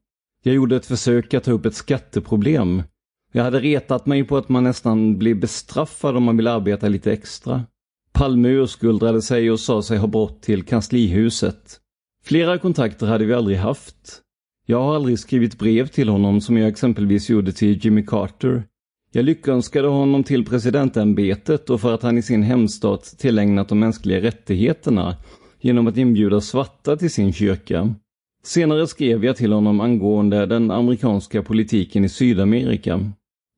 Jag 0.43 0.55
gjorde 0.55 0.75
ett 0.75 0.85
försök 0.85 1.33
att 1.33 1.43
ta 1.43 1.51
upp 1.51 1.65
ett 1.65 1.75
skatteproblem. 1.75 2.83
Jag 3.31 3.43
hade 3.43 3.59
retat 3.59 4.05
mig 4.05 4.23
på 4.23 4.37
att 4.37 4.49
man 4.49 4.63
nästan 4.63 5.17
blir 5.17 5.35
bestraffad 5.35 6.17
om 6.17 6.23
man 6.23 6.37
vill 6.37 6.47
arbeta 6.47 6.87
lite 6.87 7.11
extra. 7.11 7.65
Palme 8.13 8.49
urskuldrade 8.49 9.21
sig 9.21 9.51
och 9.51 9.59
sa 9.59 9.81
sig 9.81 9.97
ha 9.97 10.07
brått 10.07 10.41
till 10.41 10.63
kanslihuset. 10.63 11.79
Flera 12.23 12.57
kontakter 12.57 13.07
hade 13.07 13.25
vi 13.25 13.33
aldrig 13.33 13.57
haft. 13.57 14.21
Jag 14.65 14.81
har 14.81 14.95
aldrig 14.95 15.19
skrivit 15.19 15.59
brev 15.59 15.87
till 15.87 16.09
honom 16.09 16.41
som 16.41 16.57
jag 16.57 16.67
exempelvis 16.67 17.29
gjorde 17.29 17.51
till 17.51 17.85
Jimmy 17.85 18.05
Carter. 18.05 18.63
Jag 19.11 19.25
lyckönskade 19.25 19.87
honom 19.87 20.23
till 20.23 20.45
presidentämbetet 20.45 21.69
och 21.69 21.81
för 21.81 21.93
att 21.93 22.03
han 22.03 22.17
i 22.17 22.21
sin 22.21 22.43
hemstat 22.43 23.03
tillägnat 23.17 23.69
de 23.69 23.79
mänskliga 23.79 24.21
rättigheterna 24.21 25.15
genom 25.59 25.87
att 25.87 25.97
inbjuda 25.97 26.41
svarta 26.41 26.97
till 26.97 27.11
sin 27.11 27.33
kyrka. 27.33 27.95
Senare 28.43 28.87
skrev 28.87 29.25
jag 29.25 29.35
till 29.35 29.53
honom 29.53 29.79
angående 29.81 30.45
den 30.45 30.71
amerikanska 30.71 31.43
politiken 31.43 32.05
i 32.05 32.09
Sydamerika. 32.09 33.11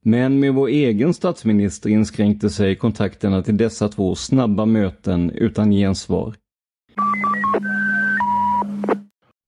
Men 0.09 0.39
med 0.39 0.53
vår 0.53 0.67
egen 0.67 1.13
statsminister 1.13 1.89
inskränkte 1.89 2.49
sig 2.49 2.75
kontakterna 2.75 3.41
till 3.41 3.57
dessa 3.57 3.89
två 3.89 4.15
snabba 4.15 4.65
möten 4.65 5.29
utan 5.29 5.71
gensvar. 5.71 6.35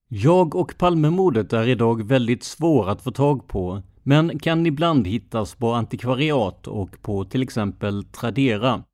Jag 0.08 0.54
och 0.54 0.78
Palmemordet 0.78 1.52
är 1.52 1.68
idag 1.68 2.02
väldigt 2.02 2.44
svår 2.44 2.88
att 2.88 3.02
få 3.02 3.10
tag 3.10 3.48
på, 3.48 3.82
men 4.02 4.38
kan 4.38 4.66
ibland 4.66 5.06
hittas 5.06 5.54
på 5.54 5.72
antikvariat 5.72 6.66
och 6.66 7.02
på 7.02 7.24
till 7.24 7.42
exempel 7.42 8.04
Tradera. 8.04 8.84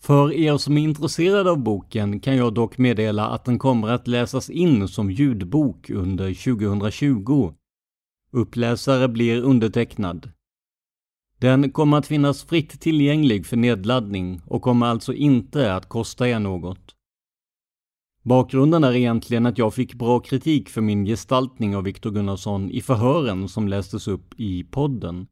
För 0.00 0.32
er 0.32 0.56
som 0.56 0.78
är 0.78 0.82
intresserade 0.82 1.50
av 1.50 1.58
boken 1.58 2.20
kan 2.20 2.36
jag 2.36 2.54
dock 2.54 2.78
meddela 2.78 3.26
att 3.28 3.44
den 3.44 3.58
kommer 3.58 3.88
att 3.88 4.08
läsas 4.08 4.50
in 4.50 4.88
som 4.88 5.10
ljudbok 5.10 5.90
under 5.90 6.34
2020. 6.34 7.52
Uppläsare 8.30 9.08
blir 9.08 9.42
undertecknad. 9.42 10.30
Den 11.38 11.70
kommer 11.70 11.96
att 11.96 12.06
finnas 12.06 12.44
fritt 12.44 12.80
tillgänglig 12.80 13.46
för 13.46 13.56
nedladdning 13.56 14.40
och 14.46 14.62
kommer 14.62 14.86
alltså 14.86 15.12
inte 15.14 15.74
att 15.74 15.88
kosta 15.88 16.28
er 16.28 16.38
något. 16.38 16.94
Bakgrunden 18.22 18.84
är 18.84 18.92
egentligen 18.92 19.46
att 19.46 19.58
jag 19.58 19.74
fick 19.74 19.94
bra 19.94 20.20
kritik 20.20 20.68
för 20.68 20.80
min 20.80 21.04
gestaltning 21.04 21.76
av 21.76 21.84
Viktor 21.84 22.10
Gunnarsson 22.10 22.70
i 22.70 22.80
förhören 22.80 23.48
som 23.48 23.68
lästes 23.68 24.08
upp 24.08 24.34
i 24.40 24.64
podden. 24.64 25.26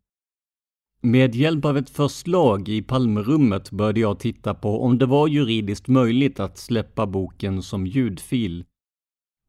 Med 1.01 1.35
hjälp 1.35 1.65
av 1.65 1.77
ett 1.79 1.91
förslag 1.91 2.69
i 2.69 2.83
Palmerummet 2.83 3.71
började 3.71 4.01
jag 4.01 4.19
titta 4.19 4.55
på 4.55 4.83
om 4.83 4.99
det 4.99 5.07
var 5.07 5.29
juridiskt 5.29 5.89
möjligt 5.89 6.41
att 6.41 6.59
släppa 6.59 7.07
boken 7.07 7.63
som 7.63 7.87
ljudfil. 7.87 8.65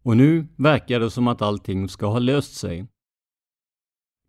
Och 0.04 0.18
nu 0.18 0.48
verkar 0.56 1.00
det 1.00 1.12
som 1.12 1.28
att 1.28 1.42
allting 1.42 1.90
ska 1.90 2.06
ha 2.06 2.20
löst 2.20 2.56
sig. 2.56 2.88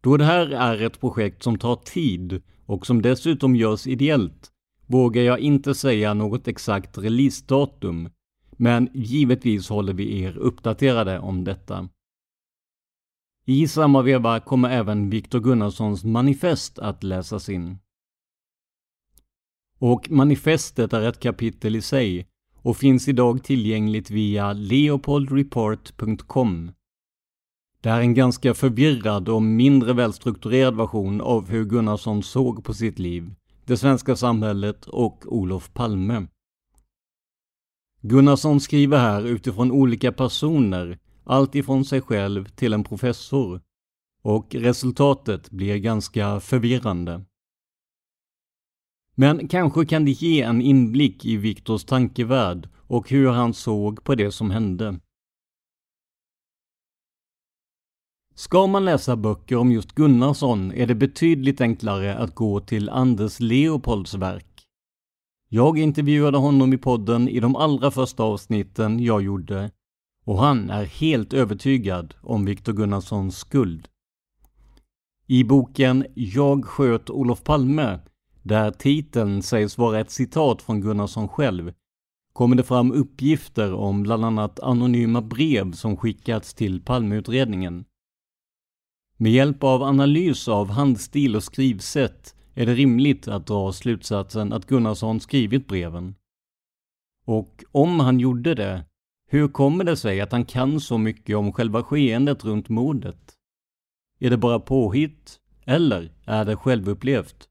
Då 0.07 0.17
det 0.17 0.25
här 0.25 0.51
är 0.51 0.83
ett 0.83 1.01
projekt 1.01 1.43
som 1.43 1.59
tar 1.59 1.77
tid 1.77 2.43
och 2.67 2.87
som 2.87 3.03
dessutom 3.03 3.57
görs 3.57 3.87
ideellt 3.87 4.51
vågar 4.87 5.23
jag 5.23 5.39
inte 5.39 5.75
säga 5.75 6.15
något 6.15 6.49
exakt 6.49 6.99
releasedatum, 6.99 8.09
men 8.51 8.89
givetvis 8.95 9.69
håller 9.69 9.93
vi 9.93 10.23
er 10.23 10.37
uppdaterade 10.37 11.19
om 11.19 11.45
detta. 11.45 11.89
I 13.47 13.69
samma 13.69 14.03
veva 14.03 14.41
kommer 14.41 14.71
även 14.71 15.11
Viktor 15.11 15.41
Gunnarssons 15.41 16.05
manifest 16.05 16.79
att 16.79 17.03
läsas 17.03 17.49
in. 17.49 17.79
Och 19.79 20.11
manifestet 20.11 20.93
är 20.93 21.03
ett 21.03 21.21
kapitel 21.21 21.77
i 21.77 21.83
sig 21.83 22.29
och 22.63 22.77
finns 22.77 23.09
idag 23.09 23.45
tillgängligt 23.45 24.11
via 24.11 24.53
leopoldreport.com. 24.53 26.73
Det 27.87 27.90
här 27.90 27.99
är 27.99 28.02
en 28.02 28.14
ganska 28.14 28.55
förvirrad 28.55 29.28
och 29.28 29.43
mindre 29.43 29.93
välstrukturerad 29.93 30.76
version 30.76 31.21
av 31.21 31.49
hur 31.49 31.65
Gunnarsson 31.65 32.23
såg 32.23 32.65
på 32.65 32.75
sitt 32.75 32.99
liv, 32.99 33.34
det 33.65 33.76
svenska 33.76 34.17
samhället 34.17 34.87
och 34.87 35.25
Olof 35.26 35.73
Palme. 35.73 36.26
Gunnarsson 38.00 38.61
skriver 38.61 38.99
här 38.99 39.26
utifrån 39.26 39.73
olika 39.73 40.13
personer 40.13 40.99
allt 41.25 41.54
ifrån 41.54 41.84
sig 41.84 42.00
själv 42.00 42.49
till 42.49 42.73
en 42.73 42.84
professor. 42.84 43.61
Och 44.23 44.54
resultatet 44.54 45.50
blir 45.50 45.76
ganska 45.76 46.41
förvirrande. 46.41 47.25
Men 49.15 49.49
kanske 49.49 49.87
kan 49.87 50.04
det 50.04 50.11
ge 50.11 50.43
en 50.43 50.61
inblick 50.61 51.25
i 51.25 51.37
Viktors 51.37 51.84
tankevärld 51.84 52.69
och 52.76 53.11
hur 53.11 53.28
han 53.28 53.54
såg 53.54 54.04
på 54.04 54.15
det 54.15 54.32
som 54.32 54.50
hände. 54.50 55.00
Ska 58.39 58.67
man 58.67 58.85
läsa 58.85 59.17
böcker 59.17 59.57
om 59.57 59.73
just 59.73 59.93
Gunnarsson 59.93 60.73
är 60.73 60.87
det 60.87 60.95
betydligt 60.95 61.61
enklare 61.61 62.17
att 62.17 62.35
gå 62.35 62.61
till 62.61 62.89
Anders 62.89 63.41
Leopolds 63.41 64.15
verk. 64.15 64.67
Jag 65.49 65.79
intervjuade 65.79 66.39
honom 66.39 66.73
i 66.73 66.79
podden 66.79 67.29
i 67.29 67.41
de 67.41 67.57
allra 67.57 67.91
första 67.91 68.23
avsnitten 68.23 69.01
jag 69.01 69.23
gjorde 69.23 69.71
och 70.25 70.39
han 70.39 70.71
är 70.71 70.85
helt 70.85 71.33
övertygad 71.33 72.15
om 72.21 72.45
Viktor 72.45 72.73
Gunnarssons 72.73 73.39
skuld. 73.39 73.89
I 75.27 75.45
boken 75.45 76.07
Jag 76.15 76.65
sköt 76.65 77.11
Olof 77.11 77.45
Palme, 77.45 77.99
där 78.43 78.71
titeln 78.71 79.43
sägs 79.43 79.79
vara 79.79 80.01
ett 80.01 80.11
citat 80.11 80.63
från 80.63 80.81
Gunnarsson 80.81 81.29
själv, 81.29 81.73
kommer 82.33 82.57
det 82.57 82.63
fram 82.63 82.93
uppgifter 82.93 83.75
om 83.75 84.03
bland 84.03 84.25
annat 84.25 84.61
anonyma 84.61 85.23
brev 85.23 85.73
som 85.73 85.97
skickats 85.97 86.55
till 86.55 86.81
Palmeutredningen. 86.81 87.85
Med 89.19 89.33
hjälp 89.33 89.65
av 89.65 89.83
analys 89.83 90.49
av 90.49 90.71
handstil 90.71 91.37
och 91.37 91.43
skrivsätt 91.43 92.35
är 92.55 92.67
det 92.67 92.75
rimligt 92.75 93.29
att 93.29 93.47
dra 93.47 93.73
slutsatsen 93.73 94.52
att 94.52 94.67
Gunnarsson 94.67 95.21
skrivit 95.21 95.69
breven. 95.69 96.15
Och 97.26 97.65
om 97.73 98.00
han 98.00 98.21
gjorde 98.21 98.55
det 98.55 98.85
hur 99.29 99.49
kommer 99.49 99.85
det 99.85 99.97
sig 99.97 100.21
att 100.21 100.33
han 100.33 100.45
kan 100.45 100.81
så 100.81 100.99
mycket 100.99 101.37
om 101.37 101.52
själva 101.52 101.83
skeendet 101.83 102.45
runt 102.45 102.69
mordet? 102.69 103.35
Är 104.19 104.31
det 104.31 104.37
bara 104.37 104.61
påhitt? 104.61 105.41
Eller 105.65 106.13
är 106.25 106.45
det 106.45 106.57
självupplevt? 106.57 107.49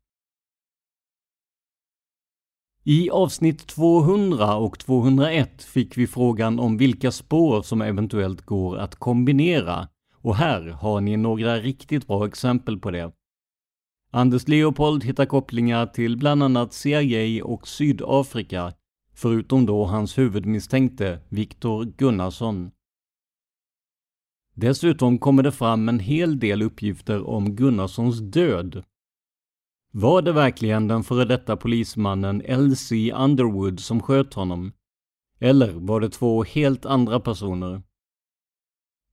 I 2.84 3.10
avsnitt 3.10 3.68
200 3.68 4.56
och 4.56 4.80
201 4.80 5.64
fick 5.64 5.98
vi 5.98 6.08
frågan 6.08 6.60
om 6.60 6.78
vilka 6.78 7.12
spår 7.12 7.62
som 7.62 7.82
eventuellt 7.82 8.42
går 8.42 8.78
att 8.78 8.96
kombinera 8.96 9.88
och 10.26 10.36
här 10.36 10.62
har 10.62 11.02
ni 11.02 11.18
några 11.18 11.60
riktigt 11.60 12.08
bra 12.08 12.28
exempel 12.28 12.80
på 12.80 12.92
det. 12.92 13.12
Anders 14.12 14.48
Leopold 14.48 15.04
hittar 15.04 15.26
kopplingar 15.26 15.86
till 15.86 16.18
bland 16.18 16.44
annat 16.44 16.74
CIA 16.74 17.46
och 17.46 17.68
Sydafrika 17.68 18.74
förutom 19.14 19.66
då 19.66 19.86
hans 19.86 20.18
huvudmisstänkte 20.18 21.20
Viktor 21.30 21.86
Gunnarsson. 21.86 22.72
Dessutom 24.54 25.20
kommer 25.20 25.44
det 25.44 25.52
fram 25.52 25.90
en 25.90 26.00
hel 26.00 26.40
del 26.40 26.62
uppgifter 26.62 27.28
om 27.28 27.56
Gunnarssons 27.56 28.20
död. 28.20 28.84
Var 29.92 30.22
det 30.22 30.32
verkligen 30.32 30.88
den 30.88 31.04
före 31.04 31.26
detta 31.26 31.58
polismannen 31.58 32.42
L.C. 32.46 33.12
Underwood 33.12 33.80
som 33.80 34.02
sköt 34.02 34.34
honom? 34.34 34.72
Eller 35.40 35.74
var 35.74 36.00
det 36.00 36.10
två 36.10 36.44
helt 36.44 36.86
andra 36.86 37.20
personer? 37.20 37.82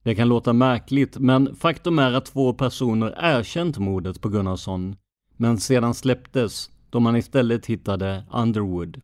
Det 0.03 0.15
kan 0.15 0.29
låta 0.29 0.53
märkligt, 0.53 1.19
men 1.19 1.57
faktum 1.57 1.99
är 1.99 2.13
att 2.13 2.27
två 2.27 2.53
personer 2.53 3.15
erkänt 3.17 3.79
mordet 3.79 4.21
på 4.21 4.29
Gunnarsson, 4.29 4.97
men 5.37 5.59
sedan 5.59 5.95
släpptes 5.95 6.71
då 6.91 7.01
man 7.01 7.17
istället 7.17 7.67
hittade 7.67 8.25
Underwood. 8.33 9.01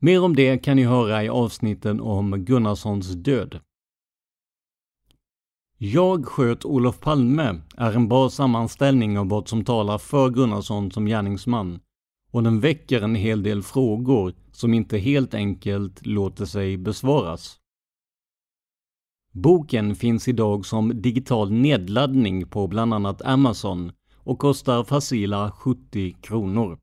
Mer 0.00 0.24
om 0.24 0.36
det 0.36 0.58
kan 0.58 0.76
ni 0.76 0.84
höra 0.84 1.24
i 1.24 1.28
avsnitten 1.28 2.00
om 2.00 2.44
Gunnarssons 2.44 3.08
död. 3.08 3.60
Jag 5.78 6.26
sköt 6.26 6.64
Olof 6.64 7.00
Palme 7.00 7.60
är 7.76 7.92
en 7.92 8.08
bra 8.08 8.30
sammanställning 8.30 9.18
av 9.18 9.28
vad 9.28 9.48
som 9.48 9.64
talar 9.64 9.98
för 9.98 10.30
Gunnarsson 10.30 10.90
som 10.90 11.06
gärningsman 11.06 11.80
och 12.30 12.42
den 12.42 12.60
väcker 12.60 13.02
en 13.02 13.14
hel 13.14 13.42
del 13.42 13.62
frågor 13.62 14.34
som 14.52 14.74
inte 14.74 14.98
helt 14.98 15.34
enkelt 15.34 16.06
låter 16.06 16.44
sig 16.44 16.76
besvaras. 16.76 17.59
Boken 19.32 19.94
finns 19.94 20.28
idag 20.28 20.66
som 20.66 21.02
digital 21.02 21.52
nedladdning 21.52 22.46
på 22.46 22.66
bland 22.66 22.94
annat 22.94 23.22
Amazon 23.22 23.92
och 24.16 24.38
kostar 24.38 24.84
facila 24.84 25.50
70 25.50 26.16
kronor. 26.20 26.78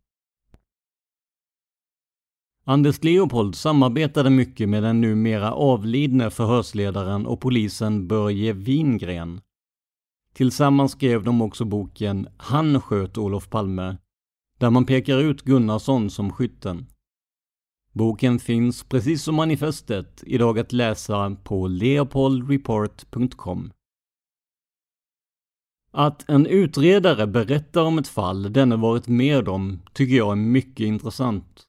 Anders 2.64 3.04
Leopold 3.04 3.56
samarbetade 3.56 4.30
mycket 4.30 4.70
med 4.70 4.84
den 4.84 5.02
numera 5.02 5.54
avlidne 5.54 6.30
förhörsledaren 6.30 7.26
och 7.26 7.42
polisen 7.42 8.08
Börje 8.08 8.54
Wingren. 8.54 9.42
Tillsammans 10.34 10.92
skrev 10.92 11.24
de 11.24 11.42
också 11.42 11.66
boken 11.66 12.28
Han 12.38 12.82
sköt 12.82 13.18
Olof 13.18 13.50
Palme, 13.50 13.98
där 14.60 14.70
man 14.70 14.86
pekar 14.86 15.18
ut 15.18 15.42
Gunnarsson 15.42 16.10
som 16.10 16.32
skytten. 16.32 16.86
Boken 17.98 18.40
finns 18.40 18.84
precis 18.84 19.24
som 19.24 19.36
manifestet 19.36 20.24
idag 20.26 20.60
att 20.60 20.74
läsa 20.74 21.36
på 21.44 21.68
leopoldreport.com. 21.68 23.72
Att 25.92 26.30
en 26.30 26.46
utredare 26.46 27.28
berättar 27.28 27.82
om 27.82 27.98
ett 27.98 28.08
fall 28.08 28.54
denne 28.54 28.76
varit 28.76 29.08
med 29.08 29.50
om 29.50 29.80
tycker 29.94 30.16
jag 30.16 30.32
är 30.32 30.36
mycket 30.36 30.86
intressant. 30.86 31.64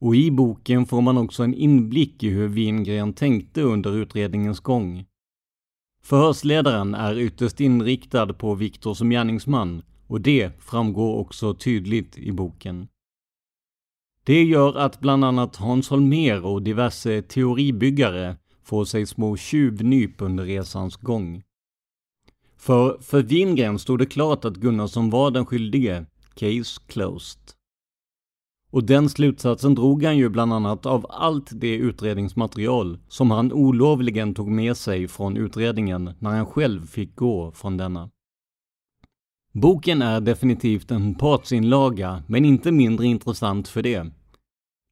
Och 0.00 0.16
i 0.16 0.30
boken 0.30 0.86
får 0.86 1.00
man 1.00 1.18
också 1.18 1.42
en 1.42 1.54
inblick 1.54 2.22
i 2.22 2.28
hur 2.28 2.48
Wingren 2.48 3.12
tänkte 3.12 3.62
under 3.62 3.96
utredningens 3.96 4.60
gång. 4.60 5.04
Förhörsledaren 6.02 6.94
är 6.94 7.18
ytterst 7.18 7.60
inriktad 7.60 8.32
på 8.32 8.54
Viktor 8.54 8.94
som 8.94 9.10
gärningsman 9.10 9.82
och 10.06 10.20
det 10.20 10.62
framgår 10.62 11.16
också 11.16 11.54
tydligt 11.54 12.18
i 12.18 12.32
boken. 12.32 12.88
Det 14.24 14.44
gör 14.44 14.74
att 14.76 15.00
bland 15.00 15.24
annat 15.24 15.56
Hans 15.56 15.90
Holmér 15.90 16.44
och 16.44 16.62
diverse 16.62 17.22
teoribyggare 17.22 18.36
får 18.64 18.84
sig 18.84 19.06
små 19.06 19.36
tjuvnyp 19.36 20.22
under 20.22 20.44
resans 20.44 20.96
gång. 20.96 21.42
För 22.56 22.98
för 23.00 23.22
Wingren 23.22 23.78
stod 23.78 23.98
det 23.98 24.06
klart 24.06 24.44
att 24.44 24.56
Gunnarsson 24.56 25.10
var 25.10 25.30
den 25.30 25.46
skyldige. 25.46 26.06
Case 26.34 26.80
closed. 26.86 27.40
Och 28.70 28.84
den 28.84 29.08
slutsatsen 29.08 29.74
drog 29.74 30.04
han 30.04 30.18
ju 30.18 30.28
bland 30.28 30.52
annat 30.52 30.86
av 30.86 31.06
allt 31.08 31.50
det 31.52 31.74
utredningsmaterial 31.74 32.98
som 33.08 33.30
han 33.30 33.52
olovligen 33.52 34.34
tog 34.34 34.50
med 34.50 34.76
sig 34.76 35.08
från 35.08 35.36
utredningen 35.36 36.14
när 36.18 36.30
han 36.30 36.46
själv 36.46 36.86
fick 36.86 37.16
gå 37.16 37.52
från 37.52 37.76
denna. 37.76 38.10
Boken 39.52 40.02
är 40.02 40.20
definitivt 40.20 40.90
en 40.90 41.14
partsinlaga, 41.14 42.22
men 42.26 42.44
inte 42.44 42.72
mindre 42.72 43.06
intressant 43.06 43.68
för 43.68 43.82
det. 43.82 44.06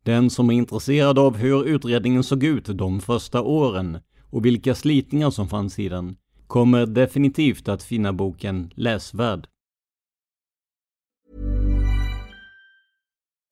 Den 0.05 0.31
som 0.31 0.51
är 0.51 0.55
intresserad 0.55 1.19
av 1.19 1.37
hur 1.37 1.65
utredningen 1.65 2.25
såg 2.25 2.45
ut 2.45 2.65
de 2.65 3.01
första 3.01 3.43
åren 3.43 3.99
och 4.31 4.47
vilka 4.47 4.75
slitningar 4.75 5.31
som 5.31 5.49
fanns 5.49 5.79
i 5.79 5.89
den 5.89 6.17
kommer 6.47 6.87
definitivt 6.87 7.69
att 7.69 7.83
finna 7.83 8.13
boken 8.13 8.73
läsvärd. 8.75 9.47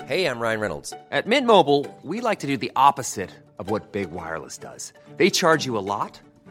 Hej, 0.05 0.23
jag 0.23 0.43
Ryan 0.43 0.61
Reynolds. 0.61 0.95
På 1.23 1.29
Midmobile 1.29 1.85
vill 2.03 2.23
vi 2.23 2.29
like 2.29 2.41
to 2.41 2.47
do 2.47 2.89
opposite 2.91 3.33
of 3.59 3.71
vad 3.71 3.83
Big 3.93 4.09
Wireless 4.09 4.61
gör. 4.63 4.77
De 5.19 5.31
laddar 5.31 5.57
dig 5.59 5.71
mycket, 5.71 6.26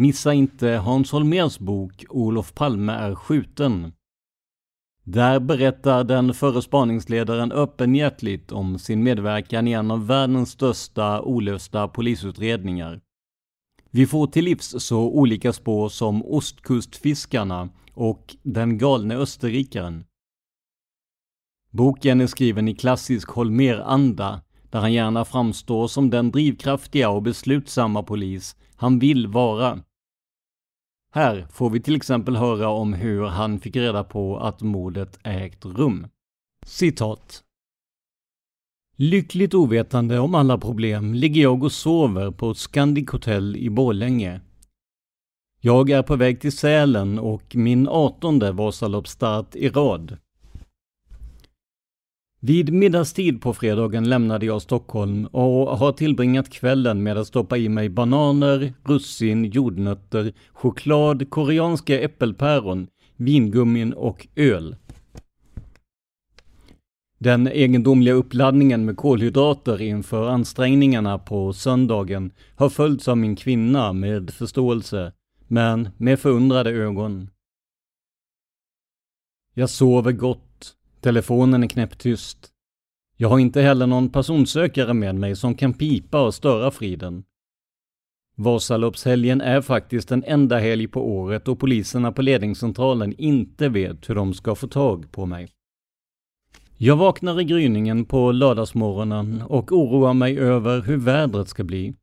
Missa 0.00 0.34
inte 0.34 0.68
Hans 0.68 1.12
Holmérs 1.12 1.58
bok 1.58 2.04
Olof 2.08 2.54
Palme 2.54 2.92
är 2.92 3.14
skjuten. 3.14 3.92
Där 5.04 5.40
berättar 5.40 6.04
den 6.04 6.34
förre 6.34 6.62
spaningsledaren 6.62 7.52
öppenhjärtligt 7.52 8.52
om 8.52 8.78
sin 8.78 9.02
medverkan 9.02 9.68
i 9.68 9.72
en 9.72 9.90
av 9.90 10.06
världens 10.06 10.50
största 10.50 11.22
olösta 11.22 11.88
polisutredningar. 11.88 13.00
Vi 13.90 14.06
får 14.06 14.26
till 14.26 14.44
livs 14.44 14.74
så 14.78 15.00
olika 15.00 15.52
spår 15.52 15.88
som 15.88 16.24
Ostkustfiskarna 16.24 17.68
och 17.94 18.36
Den 18.42 18.78
galne 18.78 19.16
österrikaren. 19.16 20.04
Boken 21.70 22.20
är 22.20 22.26
skriven 22.26 22.68
i 22.68 22.74
klassisk 22.74 23.28
Holmér-anda, 23.28 24.40
där 24.70 24.80
han 24.80 24.92
gärna 24.92 25.24
framstår 25.24 25.88
som 25.88 26.10
den 26.10 26.30
drivkraftiga 26.30 27.10
och 27.10 27.22
beslutsamma 27.22 28.02
polis 28.02 28.56
han 28.76 28.98
vill 28.98 29.26
vara. 29.26 29.82
Här 31.10 31.46
får 31.50 31.70
vi 31.70 31.80
till 31.80 31.96
exempel 31.96 32.36
höra 32.36 32.68
om 32.68 32.92
hur 32.92 33.24
han 33.24 33.60
fick 33.60 33.76
reda 33.76 34.04
på 34.04 34.38
att 34.38 34.60
mordet 34.60 35.18
ägt 35.22 35.64
rum. 35.64 36.06
Citat. 36.66 37.44
Lyckligt 38.96 39.54
ovetande 39.54 40.18
om 40.18 40.34
alla 40.34 40.58
problem 40.58 41.14
ligger 41.14 41.42
jag 41.42 41.62
och 41.62 41.72
sover 41.72 42.30
på 42.30 42.50
ett 42.50 42.58
Scandic 42.58 43.10
Hotel 43.10 43.56
i 43.56 43.70
Borlänge. 43.70 44.40
Jag 45.60 45.90
är 45.90 46.02
på 46.02 46.16
väg 46.16 46.40
till 46.40 46.56
Sälen 46.56 47.18
och 47.18 47.56
min 47.56 47.88
artonde 47.88 48.52
Vasaloppsstart 48.52 49.54
i 49.54 49.68
rad. 49.68 50.16
Vid 52.40 52.72
middagstid 52.72 53.40
på 53.40 53.54
fredagen 53.54 54.08
lämnade 54.08 54.46
jag 54.46 54.62
Stockholm 54.62 55.26
och 55.26 55.78
har 55.78 55.92
tillbringat 55.92 56.50
kvällen 56.50 57.02
med 57.02 57.16
att 57.18 57.26
stoppa 57.26 57.56
i 57.56 57.68
mig 57.68 57.88
bananer, 57.88 58.74
russin, 58.84 59.44
jordnötter, 59.44 60.32
choklad, 60.52 61.30
koreanska 61.30 62.00
äppelpäron, 62.00 62.86
vingummin 63.16 63.92
och 63.92 64.26
öl. 64.36 64.76
Den 67.18 67.46
egendomliga 67.48 68.14
uppladdningen 68.14 68.84
med 68.84 68.96
kolhydrater 68.96 69.82
inför 69.82 70.28
ansträngningarna 70.28 71.18
på 71.18 71.52
söndagen 71.52 72.32
har 72.56 72.68
följts 72.68 73.08
av 73.08 73.18
min 73.18 73.36
kvinna 73.36 73.92
med 73.92 74.30
förståelse, 74.30 75.12
men 75.48 75.88
med 75.96 76.18
förundrade 76.18 76.70
ögon. 76.70 77.30
Jag 79.54 79.70
sover 79.70 80.12
gott. 80.12 80.47
Telefonen 81.00 81.62
är 81.62 81.68
knäpptyst. 81.68 82.48
Jag 83.16 83.28
har 83.28 83.38
inte 83.38 83.60
heller 83.62 83.86
någon 83.86 84.08
personsökare 84.08 84.94
med 84.94 85.14
mig 85.14 85.36
som 85.36 85.54
kan 85.54 85.72
pipa 85.72 86.20
och 86.20 86.34
störa 86.34 86.70
friden. 86.70 87.24
Vasaloppshelgen 88.36 89.40
är 89.40 89.60
faktiskt 89.60 90.08
den 90.08 90.24
enda 90.24 90.58
helg 90.58 90.88
på 90.88 91.10
året 91.16 91.48
och 91.48 91.58
poliserna 91.58 92.12
på 92.12 92.22
ledningscentralen 92.22 93.14
inte 93.18 93.68
vet 93.68 94.10
hur 94.10 94.14
de 94.14 94.34
ska 94.34 94.54
få 94.54 94.66
tag 94.66 95.12
på 95.12 95.26
mig. 95.26 95.48
Jag 96.76 96.96
vaknar 96.96 97.40
i 97.40 97.44
gryningen 97.44 98.04
på 98.04 98.32
lördagsmorgonen 98.32 99.42
och 99.42 99.72
oroar 99.72 100.14
mig 100.14 100.38
över 100.38 100.82
hur 100.82 100.96
vädret 100.96 101.48
ska 101.48 101.64
bli. 101.64 101.94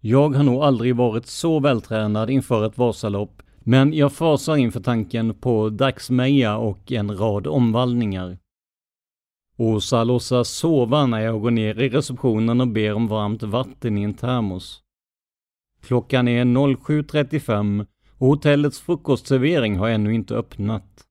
Jag 0.00 0.34
har 0.34 0.42
nog 0.42 0.62
aldrig 0.62 0.96
varit 0.96 1.26
så 1.26 1.60
vältränad 1.60 2.30
inför 2.30 2.66
ett 2.66 2.78
Vasalopp, 2.78 3.42
men 3.68 3.92
jag 3.92 4.12
fasar 4.12 4.56
inför 4.56 4.80
tanken 4.80 5.34
på 5.34 5.70
dagsmeja 5.70 6.56
och 6.56 6.92
en 6.92 7.16
rad 7.18 7.46
omvallningar. 7.46 8.38
Åsa 9.56 10.04
låtsas 10.04 10.48
sova 10.48 11.06
när 11.06 11.20
jag 11.20 11.40
går 11.40 11.50
ner 11.50 11.80
i 11.80 11.88
receptionen 11.88 12.60
och 12.60 12.68
ber 12.68 12.92
om 12.92 13.08
varmt 13.08 13.42
vatten 13.42 13.98
i 13.98 14.02
en 14.02 14.14
termos. 14.14 14.82
Klockan 15.82 16.28
är 16.28 16.44
07.35 16.44 17.86
och 18.18 18.26
hotellets 18.26 18.80
frukostservering 18.80 19.76
har 19.76 19.88
ännu 19.88 20.14
inte 20.14 20.34
öppnat. 20.34 21.04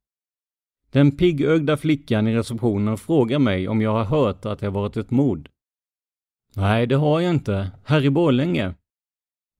Den 0.91 1.17
piggögda 1.17 1.77
flickan 1.77 2.27
i 2.27 2.35
receptionen 2.35 2.97
frågar 2.97 3.39
mig 3.39 3.67
om 3.67 3.81
jag 3.81 3.91
har 3.91 4.05
hört 4.05 4.45
att 4.45 4.59
det 4.59 4.69
varit 4.69 4.97
ett 4.97 5.11
mord. 5.11 5.49
Nej, 6.55 6.87
det 6.87 6.95
har 6.95 7.21
jag 7.21 7.33
inte. 7.33 7.71
Här 7.85 8.05
i 8.05 8.09
Borlänge. 8.09 8.73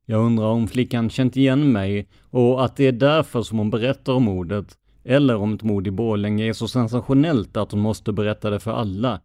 Jag 0.10 0.26
undrar 0.26 0.46
om 0.46 0.67
flickan 0.67 1.10
känt 1.10 1.38
igen 1.38 1.72
mig 1.72 2.08
och 2.30 2.65
att 2.65 2.76
det 2.76 2.88
är 2.88 2.91
därför 2.91 3.41
som 3.41 3.58
hon 3.58 3.70
berättar 3.70 4.13
om 4.13 4.24
mordet, 4.24 4.78
eller 5.04 5.36
om 5.36 5.54
ett 5.54 5.63
mord 5.63 5.88
i 5.88 5.91
Borlänge 5.91 6.46
är 6.46 6.54
så 6.54 6.67
sensationellt 6.67 7.58
att 7.58 7.72
hon 7.72 7.82
måste 7.82 8.12
berätta 8.12 8.50
det 8.50 8.60
för 8.60 8.72
alla. 8.72 9.22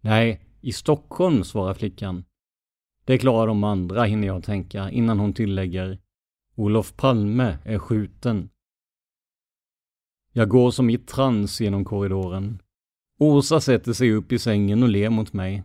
Nej, 0.00 0.40
i 0.60 0.72
Stockholm, 0.72 1.44
svarar 1.44 1.74
flickan. 1.74 2.24
Det 3.04 3.18
klarar 3.18 3.46
de 3.46 3.64
andra, 3.64 4.04
hinner 4.04 4.26
jag 4.26 4.44
tänka, 4.44 4.90
innan 4.90 5.18
hon 5.18 5.32
tillägger. 5.32 5.98
Olof 6.54 6.96
Palme 6.96 7.58
är 7.64 7.78
skjuten. 7.78 8.50
Jag 10.32 10.48
går 10.48 10.70
som 10.70 10.90
i 10.90 10.98
trans 10.98 11.60
genom 11.60 11.84
korridoren. 11.84 12.62
Åsa 13.18 13.60
sätter 13.60 13.92
sig 13.92 14.12
upp 14.12 14.32
i 14.32 14.38
sängen 14.38 14.82
och 14.82 14.88
ler 14.88 15.10
mot 15.10 15.32
mig. 15.32 15.64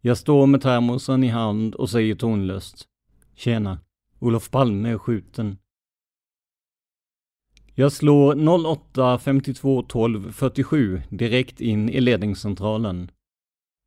Jag 0.00 0.18
står 0.18 0.46
med 0.46 0.62
termosen 0.62 1.24
i 1.24 1.28
hand 1.28 1.74
och 1.74 1.90
säger 1.90 2.14
tonlöst. 2.14 2.89
Tjena, 3.40 3.78
Olof 4.18 4.50
Palme 4.50 4.88
är 4.90 4.98
skjuten. 4.98 5.58
Jag 7.74 7.92
slår 7.92 8.48
08 8.66 9.18
52 9.18 9.82
12 9.82 10.32
47 10.32 11.02
direkt 11.10 11.60
in 11.60 11.88
i 11.88 12.00
ledningscentralen. 12.00 13.10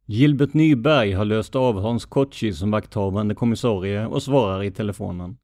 Gilbert 0.06 0.54
Nyberg 0.54 1.12
har 1.12 1.26
löst 1.26 1.56
av 1.56 1.82
Hans 1.82 2.06
Kotschi 2.06 2.54
som 2.54 2.72
vakthavande 2.72 3.36
kommissarie 3.36 4.06
och 4.06 4.24
svarar 4.24 4.64
i 4.64 4.72
telefonen. 4.72 5.38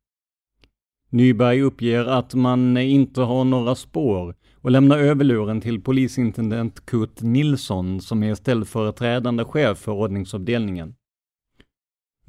Nyberg 1.09 1.61
uppger 1.61 2.05
att 2.05 2.33
man 2.33 2.77
inte 2.77 3.21
har 3.21 3.43
några 3.43 3.75
spår 3.75 4.35
och 4.55 4.71
lämnar 4.71 4.97
över 4.97 5.23
luren 5.23 5.61
till 5.61 5.81
polisintendent 5.81 6.85
Kurt 6.85 7.21
Nilsson 7.21 8.01
som 8.01 8.23
är 8.23 8.35
ställföreträdande 8.35 9.43
chef 9.43 9.77
för 9.77 9.91
ordningsavdelningen. 9.91 10.95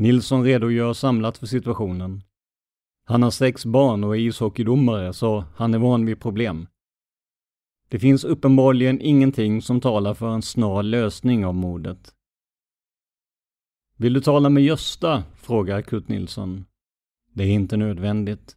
Nilsson 0.00 0.44
redogör 0.44 0.92
samlat 0.92 1.38
för 1.38 1.46
situationen. 1.46 2.22
Han 3.04 3.22
har 3.22 3.30
sex 3.30 3.66
barn 3.66 4.04
och 4.04 4.16
är 4.16 4.20
ishockeydomare, 4.20 5.12
så 5.12 5.44
han 5.56 5.74
är 5.74 5.78
van 5.78 6.06
vid 6.06 6.20
problem. 6.20 6.66
Det 7.88 7.98
finns 7.98 8.24
uppenbarligen 8.24 9.00
ingenting 9.00 9.62
som 9.62 9.80
talar 9.80 10.14
för 10.14 10.28
en 10.28 10.42
snar 10.42 10.82
lösning 10.82 11.46
av 11.46 11.54
mordet. 11.54 12.14
Vill 13.96 14.12
du 14.12 14.20
tala 14.20 14.48
med 14.48 14.62
Gösta? 14.62 15.24
frågar 15.36 15.82
Kurt 15.82 16.08
Nilsson. 16.08 16.64
Det 17.34 17.44
är 17.44 17.52
inte 17.52 17.76
nödvändigt. 17.76 18.56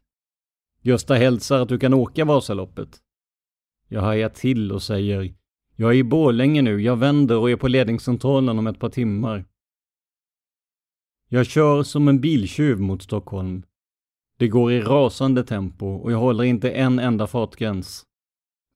Gösta 0.82 1.13
hälsar 1.13 1.60
att 1.60 1.69
du 1.69 1.79
kan 1.79 1.93
åka 1.93 2.25
Vasaloppet. 2.25 2.99
Jag 3.88 4.01
hajar 4.01 4.29
till 4.29 4.71
och 4.71 4.84
säger 4.84 5.34
Jag 5.75 5.91
är 5.91 5.95
i 5.95 6.03
Borlänge 6.03 6.62
nu, 6.62 6.82
jag 6.82 6.95
vänder 6.95 7.38
och 7.38 7.51
är 7.51 7.56
på 7.56 7.67
ledningscentralen 7.67 8.60
om 8.60 8.67
ett 8.67 8.79
par 8.79 8.89
timmar. 8.89 9.45
Jag 11.29 11.45
kör 11.45 11.83
som 11.83 12.07
en 12.07 12.21
biltjuv 12.21 12.79
mot 12.79 13.01
Stockholm. 13.01 13.63
Det 14.38 14.47
går 14.47 14.71
i 14.71 14.81
rasande 14.81 15.43
tempo 15.43 15.86
och 15.86 16.12
jag 16.12 16.17
håller 16.17 16.43
inte 16.43 16.71
en 16.71 16.99
enda 16.99 17.27
fartgräns. 17.27 18.03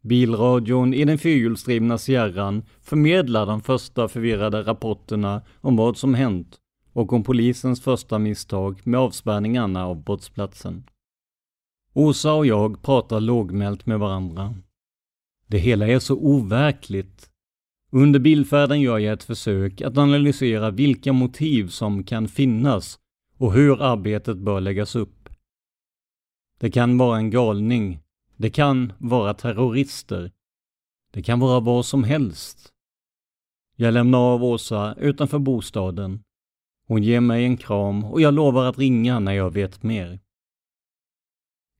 Bilradion 0.03 0.93
i 0.93 1.05
den 1.05 1.17
fyrhjulsdrivna 1.17 1.97
Sierran 1.97 2.63
förmedlar 2.81 3.45
de 3.45 3.61
första 3.61 4.07
förvirrade 4.07 4.63
rapporterna 4.63 5.41
om 5.61 5.75
vad 5.75 5.97
som 5.97 6.13
hänt 6.13 6.57
och 6.93 7.13
om 7.13 7.23
polisens 7.23 7.81
första 7.81 8.19
misstag 8.19 8.81
med 8.83 8.99
avspärrningarna 8.99 9.85
av 9.85 10.03
brottsplatsen. 10.03 10.83
Åsa 11.93 12.33
och 12.33 12.45
jag 12.45 12.81
pratar 12.81 13.19
lågmält 13.19 13.85
med 13.85 13.99
varandra. 13.99 14.55
Det 15.47 15.57
hela 15.57 15.87
är 15.87 15.99
så 15.99 16.15
overkligt. 16.15 17.26
Under 17.91 18.19
bilfärden 18.19 18.81
gör 18.81 18.97
jag 18.97 19.13
ett 19.13 19.23
försök 19.23 19.81
att 19.81 19.97
analysera 19.97 20.71
vilka 20.71 21.13
motiv 21.13 21.67
som 21.67 22.03
kan 22.03 22.27
finnas 22.27 22.99
och 23.37 23.53
hur 23.53 23.81
arbetet 23.81 24.37
bör 24.37 24.61
läggas 24.61 24.95
upp. 24.95 25.29
Det 26.59 26.71
kan 26.71 26.97
vara 26.97 27.17
en 27.17 27.29
galning. 27.29 27.99
Det 28.35 28.49
kan 28.49 28.93
vara 28.97 29.33
terrorister. 29.33 30.31
Det 31.11 31.23
kan 31.23 31.39
vara 31.39 31.59
vad 31.59 31.85
som 31.85 32.03
helst. 32.03 32.73
Jag 33.75 33.93
lämnar 33.93 34.19
av 34.19 34.43
Åsa 34.43 34.95
utanför 34.95 35.39
bostaden. 35.39 36.23
Hon 36.87 37.03
ger 37.03 37.19
mig 37.21 37.43
en 37.43 37.57
kram 37.57 38.03
och 38.03 38.21
jag 38.21 38.33
lovar 38.33 38.65
att 38.65 38.77
ringa 38.77 39.19
när 39.19 39.33
jag 39.33 39.53
vet 39.53 39.83
mer. 39.83 40.19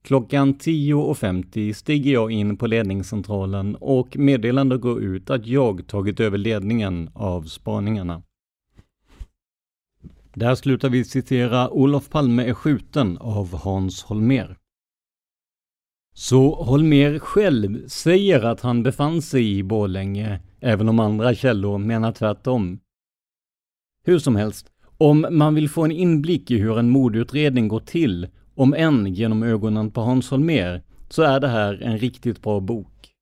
Klockan 0.08 0.56
10.50 0.56 1.74
stiger 1.74 2.13
jag 2.13 2.32
in 2.32 2.58
på 2.58 2.67
ledningscentralen 2.67 3.76
och 3.76 4.17
meddelande 4.17 4.78
går 4.78 5.02
ut 5.02 5.30
att 5.30 5.48
jag 5.48 5.88
tagit 5.88 6.20
över 6.20 6.38
ledningen 6.38 7.10
av 7.13 7.43
spaningarna. 7.43 8.24
Där 10.34 10.56
slutar 10.56 10.89
vi 10.89 11.04
citera 11.04 11.70
Olof 11.70 12.10
Palme 12.10 12.43
är 12.43 12.54
skjuten 12.54 13.17
av 13.17 13.56
Hans 13.56 14.04
Holmer. 14.04 14.58
Så 16.13 16.63
Holmer 16.63 17.20
själv 17.20 17.88
säger 17.88 18.43
att 18.43 18.62
han 18.62 18.84
befann 18.84 19.22
sig 19.22 19.58
i 19.58 19.63
Borlänge, 19.63 20.39
även 20.60 20.89
om 20.89 21.00
andra 21.00 21.36
källor 21.36 21.78
menar 21.78 22.12
tvärtom. 22.12 22.80
Hur 24.04 24.20
som 24.20 24.36
helst, 24.36 24.72
om 24.98 25.28
man 25.32 25.56
vill 25.56 25.70
få 25.70 25.86
en 25.86 25.91
inblick 25.91 26.52
i 26.52 26.58
hur 26.58 26.80
en 26.80 26.89
mordutredning 26.89 27.67
går 27.67 27.80
till 27.80 28.28
om 28.58 28.74
än 28.74 29.13
genom 29.13 29.43
ögonen 29.43 29.91
på 29.91 30.02
Hans 30.02 30.32
Holmér, 30.32 30.82
så 31.10 31.22
är 31.22 31.39
det 31.39 31.48
här 31.48 31.82
en 31.84 31.98
riktigt 31.98 32.41
bra 32.41 32.60
bok. 32.60 33.13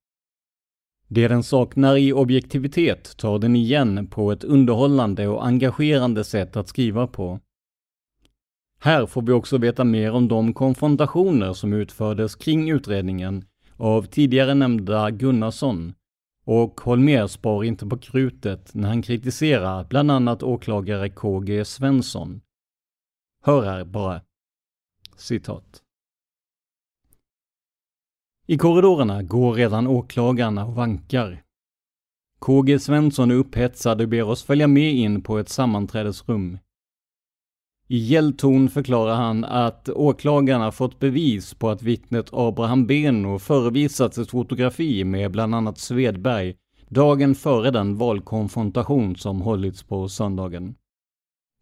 Det 1.08 1.28
den 1.28 1.43
saknar 1.43 1.98
i 1.98 2.13
objektivitet 2.13 3.17
tar 3.17 3.39
den 3.39 3.56
igen 3.56 4.08
på 4.08 4.32
ett 4.32 4.43
underhållande 4.43 5.28
och 5.28 5.45
engagerande 5.45 6.24
sätt 6.24 6.56
att 6.56 6.67
skriva 6.67 7.08
på. 7.08 7.39
Här 8.80 9.06
får 9.06 9.21
vi 9.21 9.32
också 9.32 9.58
veta 9.58 9.84
mer 9.84 10.12
om 10.12 10.28
de 10.28 10.54
konfrontationer 10.54 11.54
som 11.54 11.74
utfördes 11.74 12.36
kring 12.36 12.69
utredningen 12.69 13.45
av 13.78 14.04
tidigare 14.04 14.54
nämnda 14.54 15.12
Gunnarsson 15.12 15.93
och 16.45 16.82
Holmér 16.82 17.28
spar 17.28 17.63
inte 17.63 17.86
på 17.86 17.98
krutet 17.98 18.74
när 18.74 18.88
han 18.88 19.02
kritiserar 19.02 19.84
bland 19.84 20.12
annat 20.12 20.43
åklagare 20.43 21.10
KG 21.10 21.65
Svensson. 21.65 22.41
Hör 23.43 23.63
här 23.63 23.84
bara. 23.84 24.21
Citat. 25.15 25.82
I 28.47 28.58
korridorerna 28.58 29.23
går 29.23 29.54
redan 29.54 29.88
åklagarna 29.88 30.65
och 30.65 30.75
vankar. 30.75 31.43
KG 32.39 32.80
Svensson 32.80 33.32
är 33.32 33.36
upphetsad 33.36 34.01
och 34.01 34.10
ber 34.10 34.23
oss 34.23 34.43
följa 34.43 34.67
med 34.67 34.93
in 34.93 35.21
på 35.21 35.38
ett 35.38 35.49
sammanträdesrum. 35.49 36.58
I 37.88 37.97
gällton 37.97 38.69
förklarar 38.69 39.15
han 39.15 39.43
att 39.43 39.89
åklagarna 39.89 40.71
fått 40.71 40.99
bevis 40.99 41.54
på 41.54 41.69
att 41.69 41.82
vittnet 41.82 42.30
Abraham 42.34 42.88
Beno 42.88 43.39
förevisats 43.39 44.17
ett 44.17 44.30
fotografi 44.30 45.04
med 45.04 45.32
bland 45.32 45.56
annat 45.56 45.78
Svedberg 45.78 46.56
dagen 46.89 47.36
före 47.36 47.71
den 47.71 47.97
valkonfrontation 47.97 49.15
som 49.15 49.41
hållits 49.41 49.84
på 49.84 50.10
söndagen. 50.10 50.75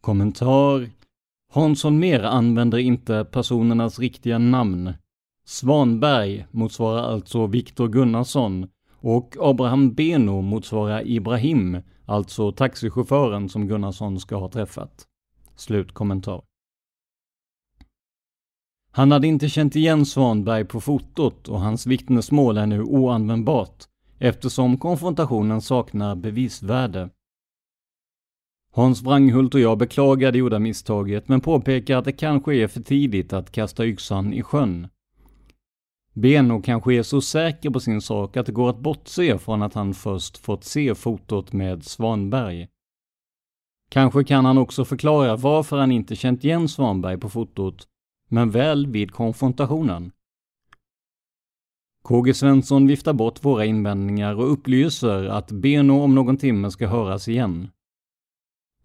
Kommentar 0.01 0.89
Hans 1.53 1.83
Holmér 1.83 2.23
använder 2.23 2.77
inte 2.77 3.25
personernas 3.25 3.99
riktiga 3.99 4.37
namn. 4.37 4.93
Svanberg 5.45 6.45
motsvarar 6.51 7.03
alltså 7.03 7.47
Viktor 7.47 7.87
Gunnarsson 7.87 8.67
och 9.01 9.35
Abraham 9.39 9.93
Beno 9.93 10.41
motsvarar 10.41 11.07
Ibrahim, 11.07 11.77
alltså 12.05 12.51
taxichauffören 12.51 13.49
som 13.49 13.67
Gunnarsson 13.67 14.19
ska 14.19 14.35
ha 14.35 14.49
träffat. 14.49 15.07
Slutkommentar. 15.55 16.41
Han 18.91 19.11
hade 19.11 19.27
inte 19.27 19.49
känt 19.49 19.75
igen 19.75 20.05
Svanberg 20.05 20.65
på 20.65 20.81
fotot 20.81 21.47
och 21.47 21.59
hans 21.59 21.87
vittnesmål 21.87 22.57
är 22.57 22.65
nu 22.65 22.83
oanvändbart 22.83 23.83
eftersom 24.19 24.77
konfrontationen 24.77 25.61
saknar 25.61 26.15
bevisvärde. 26.15 27.09
Hans 28.75 29.03
Wranghult 29.03 29.53
och 29.53 29.59
jag 29.59 29.77
beklagar 29.77 30.31
det 30.31 30.37
gjorda 30.37 30.59
misstaget 30.59 31.27
men 31.27 31.41
påpekar 31.41 31.97
att 31.97 32.05
det 32.05 32.11
kanske 32.11 32.55
är 32.55 32.67
för 32.67 32.81
tidigt 32.81 33.33
att 33.33 33.51
kasta 33.51 33.85
yxan 33.85 34.33
i 34.33 34.43
sjön. 34.43 34.87
Beno 36.13 36.61
kanske 36.61 36.93
är 36.93 37.03
så 37.03 37.21
säker 37.21 37.69
på 37.69 37.79
sin 37.79 38.01
sak 38.01 38.37
att 38.37 38.45
det 38.45 38.51
går 38.51 38.69
att 38.69 38.79
bortse 38.79 39.37
från 39.37 39.61
att 39.61 39.73
han 39.73 39.93
först 39.93 40.37
fått 40.37 40.63
se 40.63 40.95
fotot 40.95 41.53
med 41.53 41.83
Svanberg. 41.83 42.67
Kanske 43.89 44.23
kan 44.23 44.45
han 44.45 44.57
också 44.57 44.85
förklara 44.85 45.35
varför 45.35 45.77
han 45.77 45.91
inte 45.91 46.15
känt 46.15 46.43
igen 46.43 46.67
Svanberg 46.67 47.17
på 47.17 47.29
fotot, 47.29 47.87
men 48.29 48.51
väl 48.51 48.87
vid 48.87 49.11
konfrontationen. 49.11 50.11
KG 52.03 52.33
Svensson 52.33 52.87
viftar 52.87 53.13
bort 53.13 53.45
våra 53.45 53.65
invändningar 53.65 54.35
och 54.35 54.51
upplyser 54.51 55.25
att 55.25 55.51
Beno 55.51 56.01
om 56.01 56.15
någon 56.15 56.37
timme 56.37 56.71
ska 56.71 56.87
höras 56.87 57.27
igen. 57.27 57.69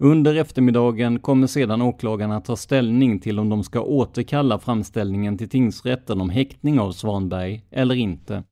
Under 0.01 0.35
eftermiddagen 0.35 1.19
kommer 1.19 1.47
sedan 1.47 1.83
åklagarna 1.83 2.41
ta 2.41 2.57
ställning 2.57 3.21
till 3.21 3.39
om 3.39 3.49
de 3.49 3.65
ska 3.65 3.81
återkalla 3.81 4.59
framställningen 4.59 5.39
till 5.39 5.49
tingsrätten 5.49 6.21
om 6.21 6.31
häktning 6.31 6.81
av 6.81 6.93
Svanberg 6.93 7.65
eller 7.71 7.95
inte. 7.95 8.45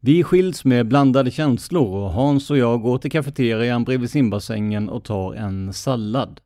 Vi 0.00 0.22
skiljs 0.22 0.64
med 0.64 0.88
blandade 0.88 1.30
känslor 1.30 2.02
och 2.02 2.10
Hans 2.10 2.50
och 2.50 2.58
jag 2.58 2.82
går 2.82 2.98
till 2.98 3.10
kafeterian 3.10 3.84
bredvid 3.84 4.10
simbassängen 4.10 4.88
och 4.88 5.04
tar 5.04 5.34
en 5.34 5.72
sallad. 5.72 6.40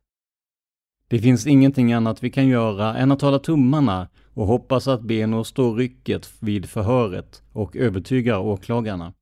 Det 1.07 1.19
finns 1.19 1.47
ingenting 1.47 1.93
annat 1.93 2.23
vi 2.23 2.29
kan 2.29 2.47
göra 2.47 2.97
än 2.97 3.11
att 3.11 3.21
hålla 3.21 3.39
tummarna 3.39 4.09
och 4.33 4.47
hoppas 4.47 4.87
att 4.87 5.01
Beno 5.01 5.43
står 5.43 5.75
rycket 5.75 6.29
vid 6.39 6.69
förhöret 6.69 7.43
och 7.53 7.75
övertygar 7.75 8.39
åklagarna. 8.39 9.13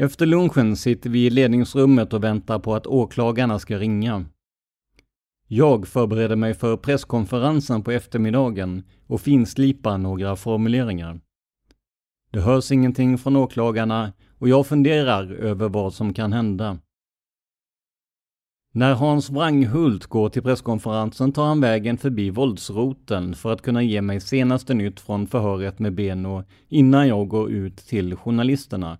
Efter 0.00 0.26
lunchen 0.26 0.76
sitter 0.76 1.10
vi 1.10 1.26
i 1.26 1.30
ledningsrummet 1.30 2.12
och 2.12 2.24
väntar 2.24 2.58
på 2.58 2.74
att 2.74 2.86
åklagarna 2.86 3.58
ska 3.58 3.78
ringa. 3.78 4.24
Jag 5.46 5.88
förbereder 5.88 6.36
mig 6.36 6.54
för 6.54 6.76
presskonferensen 6.76 7.82
på 7.82 7.90
eftermiddagen 7.90 8.82
och 9.06 9.20
finslipar 9.20 9.98
några 9.98 10.36
formuleringar. 10.36 11.20
Det 12.32 12.40
hörs 12.40 12.72
ingenting 12.72 13.18
från 13.18 13.36
åklagarna 13.36 14.12
och 14.38 14.48
jag 14.48 14.66
funderar 14.66 15.32
över 15.32 15.68
vad 15.68 15.94
som 15.94 16.14
kan 16.14 16.32
hända. 16.32 16.78
När 18.72 18.94
Hans 18.94 19.30
Wranghult 19.30 20.06
går 20.06 20.28
till 20.28 20.42
presskonferensen 20.42 21.32
tar 21.32 21.46
han 21.46 21.60
vägen 21.60 21.98
förbi 21.98 22.30
våldsroten 22.30 23.34
för 23.34 23.52
att 23.52 23.62
kunna 23.62 23.82
ge 23.82 24.02
mig 24.02 24.20
senaste 24.20 24.74
nytt 24.74 25.00
från 25.00 25.26
förhöret 25.26 25.78
med 25.78 25.94
Beno 25.94 26.44
innan 26.68 27.08
jag 27.08 27.28
går 27.28 27.50
ut 27.50 27.76
till 27.76 28.16
journalisterna. 28.16 28.98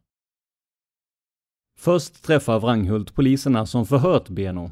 Först 1.82 2.22
träffar 2.22 2.60
Wranghult 2.60 3.14
poliserna 3.14 3.66
som 3.66 3.86
förhört 3.86 4.28
Beno. 4.28 4.70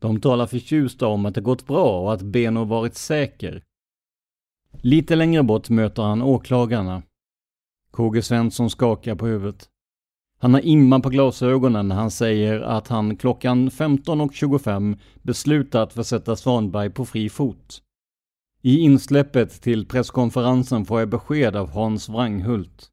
De 0.00 0.20
talar 0.20 0.46
förtjusta 0.46 1.06
om 1.06 1.26
att 1.26 1.34
det 1.34 1.40
gått 1.40 1.66
bra 1.66 2.00
och 2.00 2.12
att 2.12 2.22
Beno 2.22 2.64
varit 2.64 2.96
säker. 2.96 3.62
Lite 4.72 5.16
längre 5.16 5.42
bort 5.42 5.68
möter 5.70 6.02
han 6.02 6.22
åklagarna. 6.22 7.02
KG 7.90 8.22
Svensson 8.22 8.70
skakar 8.70 9.14
på 9.14 9.26
huvudet. 9.26 9.68
Han 10.38 10.54
har 10.54 10.60
imma 10.60 11.00
på 11.00 11.08
glasögonen 11.08 11.88
när 11.88 11.96
han 11.96 12.10
säger 12.10 12.60
att 12.60 12.88
han 12.88 13.16
klockan 13.16 13.70
15.25 13.70 14.98
beslutat 15.22 15.82
att 15.82 15.92
försätta 15.92 16.36
Svanberg 16.36 16.90
på 16.90 17.04
fri 17.04 17.28
fot. 17.28 17.82
I 18.62 18.78
insläppet 18.78 19.62
till 19.62 19.86
presskonferensen 19.86 20.84
får 20.84 21.00
jag 21.00 21.08
besked 21.08 21.56
av 21.56 21.70
Hans 21.70 22.08
Wranghult. 22.08 22.90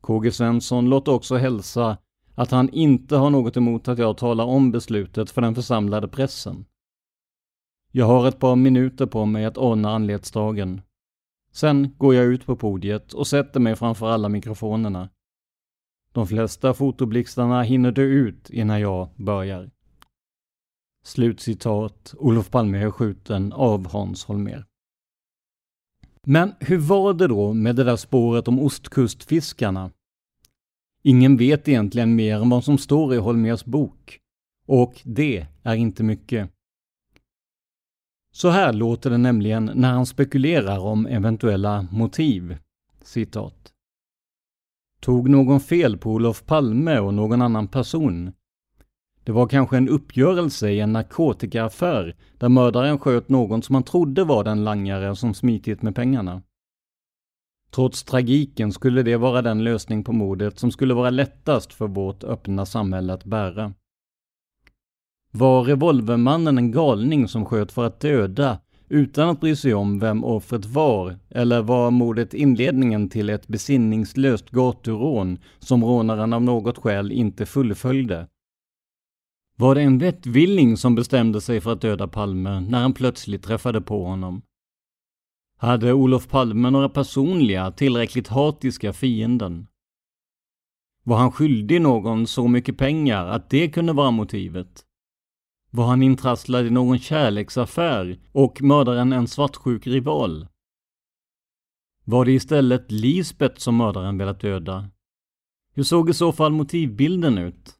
KG 0.00 0.32
Svensson 0.32 0.90
låter 0.90 1.12
också 1.12 1.36
hälsa 1.36 1.96
att 2.34 2.50
han 2.50 2.68
inte 2.68 3.16
har 3.16 3.30
något 3.30 3.56
emot 3.56 3.88
att 3.88 3.98
jag 3.98 4.16
talar 4.16 4.44
om 4.44 4.70
beslutet 4.70 5.30
för 5.30 5.42
den 5.42 5.54
församlade 5.54 6.08
pressen. 6.08 6.64
Jag 7.92 8.06
har 8.06 8.28
ett 8.28 8.38
par 8.38 8.56
minuter 8.56 9.06
på 9.06 9.24
mig 9.24 9.44
att 9.44 9.58
ordna 9.58 9.90
anletsdragen. 9.90 10.82
Sen 11.52 11.94
går 11.98 12.14
jag 12.14 12.24
ut 12.24 12.46
på 12.46 12.56
podiet 12.56 13.12
och 13.12 13.26
sätter 13.26 13.60
mig 13.60 13.76
framför 13.76 14.10
alla 14.10 14.28
mikrofonerna. 14.28 15.08
De 16.12 16.26
flesta 16.26 16.74
fotoblixtarna 16.74 17.62
hinner 17.62 17.92
dö 17.92 18.02
ut 18.02 18.50
innan 18.50 18.80
jag 18.80 19.08
börjar. 19.16 19.70
Slutcitat. 21.04 22.14
Olof 22.18 22.50
Palme 22.50 22.78
är 22.78 22.90
skjuten 22.90 23.52
av 23.52 23.92
Hans 23.92 24.24
Holmér. 24.24 24.64
Men 26.26 26.54
hur 26.60 26.78
var 26.78 27.14
det 27.14 27.28
då 27.28 27.52
med 27.52 27.76
det 27.76 27.84
där 27.84 27.96
spåret 27.96 28.48
om 28.48 28.58
ostkustfiskarna? 28.58 29.90
Ingen 31.06 31.36
vet 31.36 31.68
egentligen 31.68 32.16
mer 32.16 32.36
än 32.36 32.48
vad 32.48 32.64
som 32.64 32.78
står 32.78 33.14
i 33.14 33.16
Holmers 33.16 33.64
bok. 33.64 34.18
Och 34.66 35.00
det 35.04 35.46
är 35.62 35.74
inte 35.74 36.02
mycket. 36.02 36.50
Så 38.32 38.48
här 38.48 38.72
låter 38.72 39.10
det 39.10 39.18
nämligen 39.18 39.70
när 39.74 39.92
han 39.92 40.06
spekulerar 40.06 40.78
om 40.78 41.06
eventuella 41.06 41.86
motiv. 41.90 42.56
Citat. 43.02 43.72
Tog 45.00 45.28
någon 45.28 45.60
fel 45.60 45.98
på 45.98 46.12
Olof 46.12 46.46
Palme 46.46 46.98
och 46.98 47.14
någon 47.14 47.42
annan 47.42 47.68
person? 47.68 48.32
Det 49.24 49.32
var 49.32 49.48
kanske 49.48 49.76
en 49.76 49.88
uppgörelse 49.88 50.70
i 50.70 50.80
en 50.80 50.92
narkotikaaffär 50.92 52.16
där 52.38 52.48
mördaren 52.48 52.98
sköt 52.98 53.28
någon 53.28 53.62
som 53.62 53.74
han 53.74 53.84
trodde 53.84 54.24
var 54.24 54.44
den 54.44 54.64
langare 54.64 55.16
som 55.16 55.34
smitit 55.34 55.82
med 55.82 55.94
pengarna. 55.94 56.42
Trots 57.74 58.04
tragiken 58.04 58.72
skulle 58.72 59.02
det 59.02 59.16
vara 59.16 59.42
den 59.42 59.64
lösning 59.64 60.04
på 60.04 60.12
mordet 60.12 60.58
som 60.58 60.70
skulle 60.70 60.94
vara 60.94 61.10
lättast 61.10 61.72
för 61.72 61.86
vårt 61.86 62.24
öppna 62.24 62.66
samhälle 62.66 63.12
att 63.12 63.24
bära. 63.24 63.72
Var 65.30 65.64
revolvermannen 65.64 66.58
en 66.58 66.72
galning 66.72 67.28
som 67.28 67.44
sköt 67.44 67.72
för 67.72 67.84
att 67.84 68.00
döda 68.00 68.60
utan 68.88 69.28
att 69.28 69.40
bry 69.40 69.56
sig 69.56 69.74
om 69.74 69.98
vem 69.98 70.24
offret 70.24 70.64
var, 70.64 71.18
eller 71.30 71.62
var 71.62 71.90
mordet 71.90 72.34
inledningen 72.34 73.08
till 73.08 73.30
ett 73.30 73.48
besinningslöst 73.48 74.50
gaturån 74.50 75.38
som 75.58 75.84
rånaren 75.84 76.32
av 76.32 76.42
något 76.42 76.78
skäl 76.78 77.12
inte 77.12 77.46
fullföljde? 77.46 78.28
Var 79.56 79.74
det 79.74 79.82
en 79.82 79.98
vettvilling 79.98 80.76
som 80.76 80.94
bestämde 80.94 81.40
sig 81.40 81.60
för 81.60 81.72
att 81.72 81.80
döda 81.80 82.08
Palme 82.08 82.60
när 82.60 82.82
han 82.82 82.92
plötsligt 82.92 83.42
träffade 83.42 83.80
på 83.80 84.04
honom? 84.04 84.42
Hade 85.64 85.92
Olof 85.92 86.28
Palme 86.28 86.70
några 86.70 86.88
personliga, 86.88 87.70
tillräckligt 87.70 88.28
hatiska 88.28 88.92
fienden? 88.92 89.66
Var 91.04 91.16
han 91.16 91.32
skyldig 91.32 91.80
någon 91.80 92.26
så 92.26 92.48
mycket 92.48 92.78
pengar 92.78 93.26
att 93.26 93.50
det 93.50 93.68
kunde 93.68 93.92
vara 93.92 94.10
motivet? 94.10 94.84
Var 95.70 95.86
han 95.86 96.02
intrasslad 96.02 96.66
i 96.66 96.70
någon 96.70 96.98
kärleksaffär 96.98 98.18
och 98.32 98.62
mördaren 98.62 99.12
en 99.12 99.26
svartsjuk 99.26 99.86
rival? 99.86 100.46
Var 102.04 102.24
det 102.24 102.32
istället 102.32 102.90
Lisbeth 102.92 103.58
som 103.58 103.76
mördaren 103.76 104.18
velat 104.18 104.40
döda? 104.40 104.90
Hur 105.74 105.82
såg 105.82 106.10
i 106.10 106.14
så 106.14 106.32
fall 106.32 106.52
motivbilden 106.52 107.38
ut? 107.38 107.74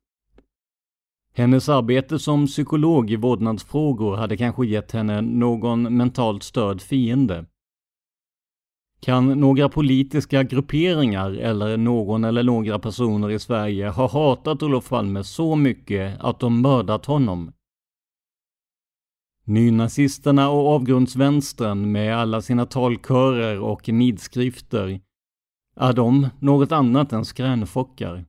Hennes 1.34 1.68
arbete 1.68 2.18
som 2.18 2.46
psykolog 2.46 3.10
i 3.10 3.16
vårdnadsfrågor 3.16 4.16
hade 4.16 4.36
kanske 4.36 4.66
gett 4.66 4.92
henne 4.92 5.20
någon 5.20 5.96
mentalt 5.96 6.42
störd 6.42 6.80
fiende. 6.80 7.46
Kan 9.04 9.40
några 9.40 9.68
politiska 9.68 10.42
grupperingar 10.42 11.30
eller 11.30 11.76
någon 11.76 12.24
eller 12.24 12.42
några 12.42 12.78
personer 12.78 13.30
i 13.30 13.38
Sverige 13.38 13.88
ha 13.88 14.08
hatat 14.08 14.62
Olof 14.62 14.88
Palme 14.88 15.24
så 15.24 15.56
mycket 15.56 16.20
att 16.20 16.40
de 16.40 16.60
mördat 16.60 17.06
honom? 17.06 17.52
Nynazisterna 19.44 20.50
och 20.50 20.68
avgrundsvänstern 20.68 21.92
med 21.92 22.16
alla 22.16 22.42
sina 22.42 22.66
talkörer 22.66 23.60
och 23.60 23.88
nidskrifter, 23.88 25.00
är 25.76 25.92
de 25.92 26.28
något 26.40 26.72
annat 26.72 27.12
än 27.12 27.24
skränfockar? 27.24 28.24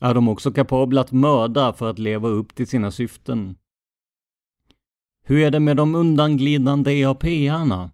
Är 0.00 0.14
de 0.14 0.28
också 0.28 0.52
kapabla 0.52 1.00
att 1.00 1.12
mörda 1.12 1.72
för 1.72 1.90
att 1.90 1.98
leva 1.98 2.28
upp 2.28 2.54
till 2.54 2.66
sina 2.66 2.90
syften? 2.90 3.56
Hur 5.24 5.40
är 5.40 5.50
det 5.50 5.60
med 5.60 5.76
de 5.76 5.94
undanglidande 5.94 6.92
EAP-arna? 6.92 7.90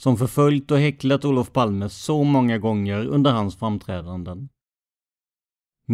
Som 0.00 0.16
förföljt 0.16 0.70
och 0.70 0.78
häcklat 0.78 1.24
Olof 1.24 1.52
Palme 1.52 1.88
så 1.88 2.24
många 2.24 2.58
gånger 2.58 3.06
under 3.06 3.32
hans 3.32 3.56
framträdanden. 3.56 4.48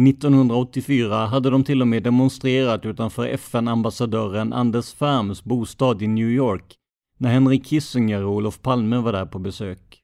1984 0.07 1.25
hade 1.25 1.49
de 1.49 1.63
till 1.63 1.81
och 1.81 1.87
med 1.87 2.03
demonstrerat 2.03 2.85
utanför 2.85 3.27
FN-ambassadören 3.27 4.53
Anders 4.53 4.93
Ferms 4.93 5.43
bostad 5.43 6.01
i 6.01 6.07
New 6.07 6.29
York 6.29 6.75
när 7.17 7.29
Henry 7.29 7.63
Kissinger 7.63 8.23
och 8.23 8.33
Olof 8.33 8.61
Palme 8.61 8.97
var 8.97 9.11
där 9.11 9.25
på 9.25 9.39
besök. 9.39 10.01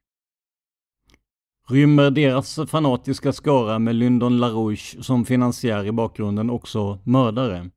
Rymmer 1.69 2.11
deras 2.11 2.59
fanatiska 2.67 3.33
skara 3.33 3.79
med 3.79 3.95
Lyndon 3.95 4.37
LaRouche 4.37 5.03
som 5.03 5.25
finansiär 5.25 5.85
i 5.85 5.91
bakgrunden 5.91 6.49
också 6.49 6.99
mördare? 7.03 7.69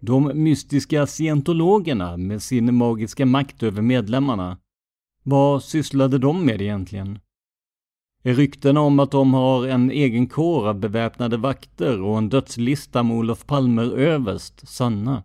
De 0.00 0.30
mystiska 0.34 1.06
scientologerna 1.06 2.16
med 2.16 2.42
sin 2.42 2.74
magiska 2.74 3.26
makt 3.26 3.62
över 3.62 3.82
medlemmarna 3.82 4.58
vad 5.22 5.62
sysslade 5.62 6.18
de 6.18 6.46
med 6.46 6.62
egentligen? 6.62 7.18
Är 8.24 8.34
ryktena 8.34 8.80
om 8.80 9.00
att 9.00 9.10
de 9.10 9.34
har 9.34 9.66
en 9.66 9.90
egen 9.90 10.26
kår 10.26 10.68
av 10.68 10.80
beväpnade 10.80 11.36
vakter 11.36 12.00
och 12.00 12.18
en 12.18 12.28
dödslista 12.28 13.02
med 13.02 13.16
Olof 13.16 13.46
Palmer 13.46 13.90
överst 13.92 14.68
sanna? 14.68 15.22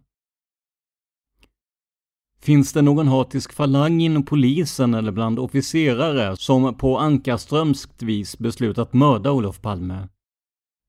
Finns 2.40 2.74
det 2.74 2.82
någon 2.82 3.08
hatisk 3.08 3.54
falang 3.54 4.02
inom 4.02 4.26
polisen 4.26 4.94
eller 4.94 5.12
bland 5.12 5.40
officerare 5.40 6.38
som 6.38 6.76
på 6.76 6.98
ankarströmskt 6.98 8.04
vis 8.04 8.38
beslutat 8.40 8.94
mörda 8.94 9.32
Olof 9.32 9.62
Palme? 9.62 10.08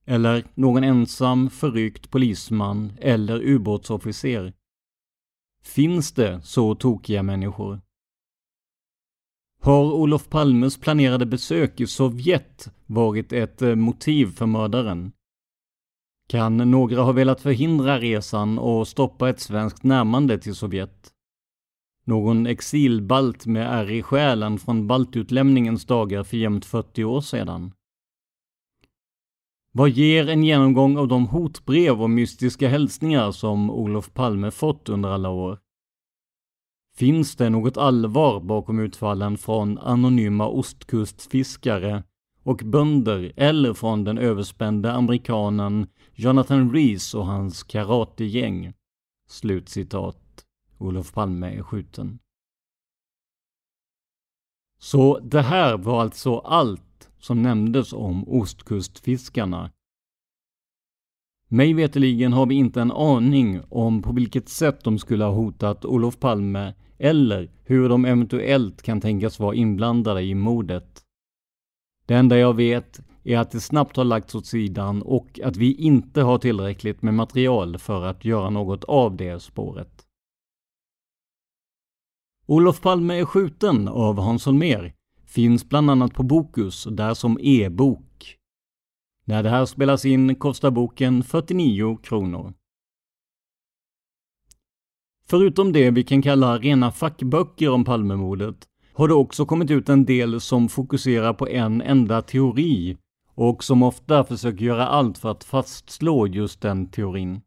Eller 0.06 0.44
någon 0.54 0.84
ensam 0.84 1.50
förryckt 1.50 2.10
polisman 2.10 2.92
eller 3.00 3.42
ubåtsofficer? 3.42 4.52
Finns 5.62 6.12
det 6.12 6.40
så 6.42 6.74
tokiga 6.74 7.22
människor? 7.22 7.80
Har 9.68 9.92
Olof 9.92 10.28
Palmes 10.28 10.76
planerade 10.76 11.26
besök 11.26 11.80
i 11.80 11.86
Sovjet 11.86 12.68
varit 12.86 13.32
ett 13.32 13.62
eh, 13.62 13.74
motiv 13.74 14.26
för 14.26 14.46
mördaren? 14.46 15.12
Kan 16.28 16.56
några 16.56 17.02
ha 17.02 17.12
velat 17.12 17.40
förhindra 17.40 17.98
resan 17.98 18.58
och 18.58 18.88
stoppa 18.88 19.28
ett 19.28 19.40
svenskt 19.40 19.82
närmande 19.82 20.38
till 20.38 20.54
Sovjet? 20.54 21.10
Någon 22.04 22.46
exilbalt 22.46 23.46
med 23.46 23.66
ärr 23.66 23.90
i 23.90 24.02
själen 24.02 24.58
från 24.58 24.86
baltutlämningens 24.86 25.86
dagar 25.86 26.24
för 26.24 26.36
jämnt 26.36 26.64
40 26.64 27.04
år 27.04 27.20
sedan? 27.20 27.72
Vad 29.72 29.90
ger 29.90 30.28
en 30.28 30.44
genomgång 30.44 30.98
av 30.98 31.08
de 31.08 31.26
hotbrev 31.26 32.02
och 32.02 32.10
mystiska 32.10 32.68
hälsningar 32.68 33.32
som 33.32 33.70
Olof 33.70 34.14
Palme 34.14 34.50
fått 34.50 34.88
under 34.88 35.08
alla 35.08 35.30
år? 35.30 35.58
Finns 36.98 37.36
det 37.36 37.50
något 37.50 37.76
allvar 37.76 38.40
bakom 38.40 38.78
utfallen 38.78 39.38
från 39.38 39.78
anonyma 39.78 40.48
ostkustfiskare 40.48 42.02
och 42.42 42.62
bönder 42.64 43.32
eller 43.36 43.74
från 43.74 44.04
den 44.04 44.18
överspände 44.18 44.92
amerikanen 44.92 45.86
Jonathan 46.14 46.72
Rees 46.72 47.14
och 47.14 47.26
hans 47.26 47.62
karategäng? 47.62 48.72
Slutcitat. 49.28 50.44
Olof 50.78 51.12
Palme 51.12 51.58
är 51.58 51.62
skjuten. 51.62 52.18
Så 54.78 55.18
det 55.18 55.42
här 55.42 55.76
var 55.76 56.00
alltså 56.00 56.38
allt 56.38 57.10
som 57.18 57.42
nämndes 57.42 57.92
om 57.92 58.28
ostkustfiskarna. 58.28 59.70
Mig 61.48 61.74
veterligen 61.74 62.32
har 62.32 62.46
vi 62.46 62.54
inte 62.54 62.80
en 62.80 62.92
aning 62.92 63.60
om 63.68 64.02
på 64.02 64.12
vilket 64.12 64.48
sätt 64.48 64.84
de 64.84 64.98
skulle 64.98 65.24
ha 65.24 65.32
hotat 65.32 65.84
Olof 65.84 66.18
Palme 66.18 66.74
eller 66.98 67.50
hur 67.64 67.88
de 67.88 68.04
eventuellt 68.04 68.82
kan 68.82 69.00
tänkas 69.00 69.38
vara 69.38 69.54
inblandade 69.54 70.22
i 70.22 70.34
mordet. 70.34 71.02
Det 72.06 72.14
enda 72.14 72.38
jag 72.38 72.54
vet 72.54 73.00
är 73.24 73.38
att 73.38 73.50
det 73.50 73.60
snabbt 73.60 73.96
har 73.96 74.04
lagts 74.04 74.34
åt 74.34 74.46
sidan 74.46 75.02
och 75.02 75.40
att 75.44 75.56
vi 75.56 75.74
inte 75.74 76.22
har 76.22 76.38
tillräckligt 76.38 77.02
med 77.02 77.14
material 77.14 77.78
för 77.78 78.04
att 78.04 78.24
göra 78.24 78.50
något 78.50 78.84
av 78.84 79.16
det 79.16 79.42
spåret. 79.42 80.04
Olof 82.46 82.80
Palme 82.80 83.20
är 83.20 83.24
skjuten 83.24 83.88
av 83.88 84.18
Hans 84.18 84.46
Holmér 84.46 84.94
finns 85.24 85.68
bland 85.68 85.90
annat 85.90 86.14
på 86.14 86.22
Bokus, 86.22 86.84
där 86.90 87.14
som 87.14 87.38
e-bok. 87.40 88.36
När 89.24 89.42
det 89.42 89.50
här 89.50 89.66
spelas 89.66 90.04
in 90.04 90.34
kostar 90.34 90.70
boken 90.70 91.22
49 91.22 91.96
kronor. 91.96 92.54
Förutom 95.30 95.72
det 95.72 95.90
vi 95.90 96.04
kan 96.04 96.22
kalla 96.22 96.58
rena 96.58 96.92
fackböcker 96.92 97.70
om 97.70 97.84
Palmemordet 97.84 98.56
har 98.92 99.08
det 99.08 99.14
också 99.14 99.46
kommit 99.46 99.70
ut 99.70 99.88
en 99.88 100.04
del 100.04 100.40
som 100.40 100.68
fokuserar 100.68 101.32
på 101.32 101.48
en 101.48 101.82
enda 101.82 102.22
teori 102.22 102.96
och 103.34 103.64
som 103.64 103.82
ofta 103.82 104.24
försöker 104.24 104.64
göra 104.64 104.86
allt 104.86 105.18
för 105.18 105.30
att 105.30 105.44
fastslå 105.44 106.26
just 106.26 106.60
den 106.60 106.90
teorin. 106.90 107.40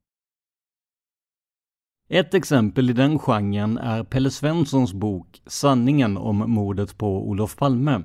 Ett 2.10 2.34
exempel 2.34 2.90
i 2.90 2.94
den 2.94 3.20
genren 3.20 3.78
är 3.78 4.04
Pelle 4.04 4.32
Svenssons 4.32 4.94
bok 4.94 5.42
Sanningen 5.46 6.18
om 6.18 6.38
mordet 6.38 6.98
på 6.98 7.30
Olof 7.30 7.56
Palme. 7.56 8.04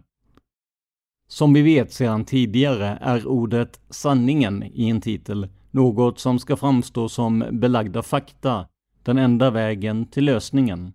Som 1.29 1.53
vi 1.53 1.63
vet 1.63 1.93
sedan 1.93 2.25
tidigare 2.25 2.99
är 3.01 3.27
ordet 3.27 3.81
sanningen 3.91 4.63
i 4.63 4.89
en 4.91 5.01
titel 5.01 5.49
något 5.71 6.19
som 6.19 6.39
ska 6.39 6.57
framstå 6.57 7.09
som 7.09 7.45
belagda 7.51 8.03
fakta 8.03 8.67
den 9.07 9.19
enda 9.19 9.51
vägen 9.51 10.07
till 10.07 10.25
lösningen. 10.25 10.93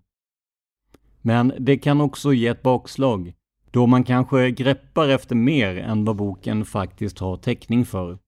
Men 1.20 1.52
det 1.58 1.78
kan 1.78 2.00
också 2.00 2.32
ge 2.32 2.46
ett 2.46 2.62
bakslag, 2.62 3.34
då 3.70 3.86
man 3.86 4.04
kanske 4.04 4.50
greppar 4.50 5.08
efter 5.08 5.34
mer 5.34 5.76
än 5.78 6.04
vad 6.04 6.16
boken 6.16 6.64
faktiskt 6.64 7.18
har 7.18 7.36
täckning 7.36 7.84
för. 7.84 8.18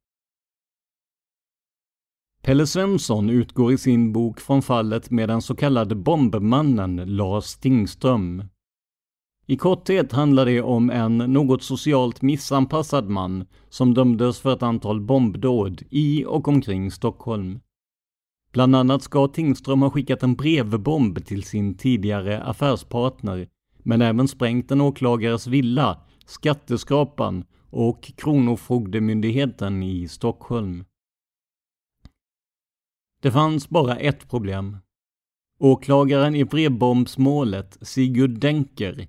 Pelle 2.43 2.67
Svensson 2.67 3.31
utgår 3.31 3.73
i 3.73 3.79
sin 3.79 4.13
bok 4.13 4.41
från 4.41 4.63
fallet 4.63 5.11
med 5.11 5.29
den 5.29 5.43
så 5.43 5.55
kallade 5.55 5.95
bombmannen 5.95 6.97
Lars 6.97 7.57
Tingström. 7.57 8.45
I 9.47 9.57
korthet 9.57 10.13
handlar 10.13 10.47
det 10.47 10.63
om 10.63 10.91
en 10.91 11.19
något 11.19 11.63
socialt 11.63 12.23
missanpassad 12.23 13.09
man 13.09 13.47
som 13.69 13.95
dömdes 13.95 14.41
för 14.41 14.53
ett 14.53 14.63
antal 14.63 15.01
bombdåd 15.01 15.83
i 15.91 16.25
och 16.25 16.49
omkring 16.49 16.91
Stockholm. 16.91 17.61
Bland 18.55 18.77
annat 18.77 19.03
ska 19.03 19.29
Tingström 19.29 19.83
ha 19.83 19.91
skickat 19.91 20.23
en 20.23 20.35
brevbomb 20.35 21.27
till 21.27 21.43
sin 21.43 21.75
tidigare 21.75 22.43
affärspartner, 22.43 23.49
men 23.83 24.03
även 24.03 24.29
sprängt 24.29 24.71
en 24.71 24.81
åklagares 24.81 25.47
villa, 25.47 26.01
Skatteskrapan 26.27 27.45
och 27.71 28.13
Kronofogdemyndigheten 28.17 29.83
i 29.83 30.09
Stockholm. 30.09 30.85
Det 33.23 33.33
fanns 33.33 33.69
bara 33.69 33.97
ett 33.97 34.31
problem. 34.31 34.77
Åklagaren 35.59 36.35
i 36.35 36.45
brevbombsmålet, 36.45 37.79
Sigurd 37.81 38.39
Denker, 38.39 39.09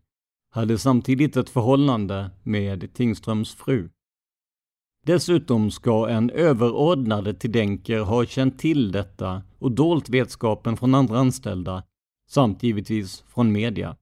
hade 0.51 0.77
samtidigt 0.77 1.37
ett 1.37 1.49
förhållande 1.49 2.31
med 2.43 2.93
Tingströms 2.93 3.55
fru. 3.55 3.89
Dessutom 5.05 5.71
ska 5.71 6.09
en 6.09 6.29
överordnad 6.29 7.39
till 7.39 7.51
Denker 7.51 7.99
ha 7.99 8.25
känt 8.25 8.59
till 8.59 8.91
detta 8.91 9.41
och 9.59 9.71
dolt 9.71 10.09
vetskapen 10.09 10.77
från 10.77 10.95
andra 10.95 11.19
anställda, 11.19 11.83
samt 12.29 12.63
givetvis 12.63 13.23
från 13.27 13.51
media. 13.51 13.95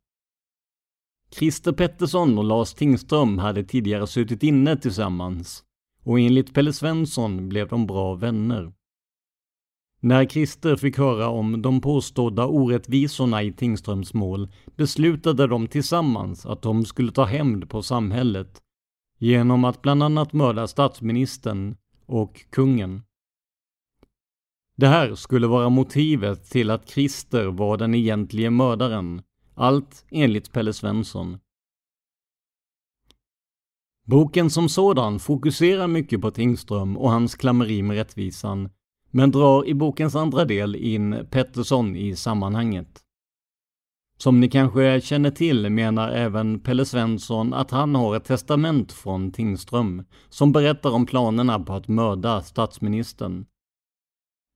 Christer 1.31 1.71
Pettersson 1.71 2.37
och 2.37 2.43
Lars 2.43 2.73
Tingström 2.73 3.37
hade 3.37 3.63
tidigare 3.63 4.07
suttit 4.07 4.43
inne 4.43 4.77
tillsammans 4.77 5.63
och 6.03 6.19
enligt 6.19 6.53
Pelle 6.53 6.73
Svensson 6.73 7.49
blev 7.49 7.67
de 7.67 7.87
bra 7.87 8.15
vänner. 8.15 8.73
När 9.99 10.25
Christer 10.25 10.75
fick 10.75 10.97
höra 10.97 11.27
om 11.27 11.61
de 11.61 11.81
påstådda 11.81 12.47
orättvisorna 12.47 13.43
i 13.43 13.53
Tingströms 13.53 14.13
mål 14.13 14.51
beslutade 14.75 15.47
de 15.47 15.67
tillsammans 15.67 16.45
att 16.45 16.61
de 16.61 16.85
skulle 16.85 17.11
ta 17.11 17.23
hämnd 17.23 17.69
på 17.69 17.81
samhället 17.81 18.63
genom 19.23 19.63
att 19.63 19.81
bland 19.81 20.03
annat 20.03 20.33
mörda 20.33 20.67
statsministern 20.67 21.75
och 22.05 22.45
kungen. 22.49 23.03
Det 24.75 24.87
här 24.87 25.15
skulle 25.15 25.47
vara 25.47 25.69
motivet 25.69 26.49
till 26.49 26.71
att 26.71 26.89
Christer 26.89 27.45
var 27.45 27.77
den 27.77 27.95
egentliga 27.95 28.51
mördaren, 28.51 29.21
allt 29.55 30.05
enligt 30.11 30.51
Pelle 30.51 30.73
Svensson. 30.73 31.37
Boken 34.05 34.49
som 34.49 34.69
sådan 34.69 35.19
fokuserar 35.19 35.87
mycket 35.87 36.21
på 36.21 36.31
Tingström 36.31 36.97
och 36.97 37.11
hans 37.11 37.35
klammeri 37.35 37.81
med 37.81 37.97
rättvisan, 37.97 38.69
men 39.11 39.31
drar 39.31 39.67
i 39.67 39.73
bokens 39.73 40.15
andra 40.15 40.45
del 40.45 40.75
in 40.75 41.27
Pettersson 41.31 41.95
i 41.95 42.15
sammanhanget. 42.15 43.02
Som 44.23 44.39
ni 44.39 44.49
kanske 44.49 45.01
känner 45.01 45.31
till 45.31 45.69
menar 45.69 46.09
även 46.11 46.59
Pelle 46.59 46.85
Svensson 46.85 47.53
att 47.53 47.71
han 47.71 47.95
har 47.95 48.15
ett 48.15 48.23
testament 48.23 48.91
från 48.91 49.31
Tingström 49.31 50.03
som 50.29 50.51
berättar 50.51 50.89
om 50.89 51.05
planerna 51.05 51.59
på 51.59 51.73
att 51.73 51.87
mörda 51.87 52.41
statsministern. 52.41 53.45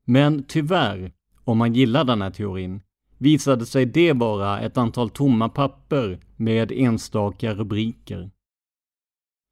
Men 0.05 0.43
tyvärr, 0.43 1.11
om 1.43 1.57
man 1.57 1.74
gillar 1.74 2.03
den 2.03 2.22
här 2.22 2.32
teorin, 2.32 2.82
visade 3.18 3.65
sig 3.65 3.86
det 3.86 4.13
vara 4.13 4.59
ett 4.59 4.78
antal 4.78 5.09
tomma 5.09 5.49
papper 5.49 6.20
med 6.36 6.72
enstaka 6.72 7.53
rubriker. 7.53 8.32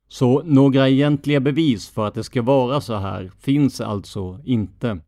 Så 0.08 0.44
några 0.44 0.90
egentliga 0.90 1.40
bevis 1.40 1.90
för 1.90 2.08
att 2.08 2.14
det 2.14 2.24
ska 2.24 2.42
vara 2.42 2.82
så 2.82 2.96
här 2.96 3.32
finns 3.40 3.82
alltså 3.82 4.40
inte. 4.46 5.00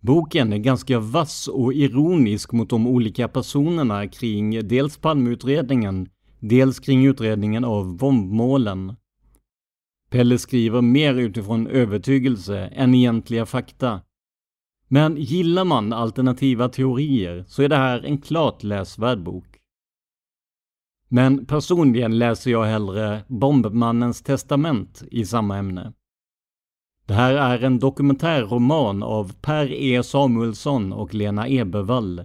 Boken 0.00 0.52
är 0.52 0.58
ganska 0.58 0.98
vass 0.98 1.48
och 1.48 1.74
ironisk 1.74 2.52
mot 2.52 2.70
de 2.70 2.86
olika 2.86 3.28
personerna 3.28 4.08
kring 4.08 4.68
dels 4.68 4.98
Palmeutredningen, 4.98 6.08
dels 6.40 6.80
kring 6.80 7.06
utredningen 7.06 7.64
av 7.64 7.96
bombmålen. 7.96 8.96
Pelle 10.10 10.38
skriver 10.38 10.80
mer 10.82 11.14
utifrån 11.14 11.66
övertygelse 11.66 12.58
än 12.58 12.94
egentliga 12.94 13.46
fakta. 13.46 14.00
Men 14.88 15.16
gillar 15.16 15.64
man 15.64 15.92
alternativa 15.92 16.68
teorier 16.68 17.44
så 17.48 17.62
är 17.62 17.68
det 17.68 17.76
här 17.76 18.04
en 18.04 18.18
klart 18.18 18.62
läsvärd 18.62 19.22
bok. 19.22 19.46
Men 21.08 21.46
personligen 21.46 22.18
läser 22.18 22.50
jag 22.50 22.64
hellre 22.64 23.24
Bombmannens 23.28 24.22
testament 24.22 25.02
i 25.10 25.24
samma 25.24 25.58
ämne. 25.58 25.92
Det 27.08 27.14
här 27.14 27.34
är 27.34 27.64
en 27.64 27.78
dokumentärroman 27.78 29.02
av 29.02 29.32
Per 29.40 29.72
E 29.72 30.02
Samuelsson 30.02 30.92
och 30.92 31.14
Lena 31.14 31.46
Ebervall. 31.48 32.24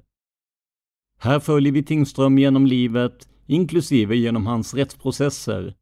Här 1.19 1.39
följer 1.39 1.73
vi 1.73 1.83
Tingström 1.83 2.37
genom 2.37 2.65
livet, 2.65 3.27
inklusive 3.47 4.15
genom 4.15 4.47
hans 4.47 4.73
rättsprocesser, 4.73 5.73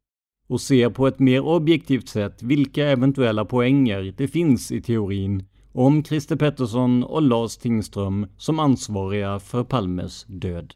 och 0.48 0.60
ser 0.60 0.90
på 0.90 1.06
ett 1.06 1.18
mer 1.18 1.40
objektivt 1.40 2.08
sätt 2.08 2.42
vilka 2.42 2.86
eventuella 2.86 3.44
poänger 3.44 4.14
det 4.16 4.28
finns 4.28 4.72
i 4.72 4.82
teorin 4.82 5.44
om 5.72 6.04
Christer 6.04 6.36
Pettersson 6.36 7.04
och 7.04 7.22
Lars 7.22 7.56
Tingström 7.56 8.26
som 8.36 8.58
ansvariga 8.58 9.38
för 9.38 9.64
Palmes 9.64 10.24
död. 10.28 10.74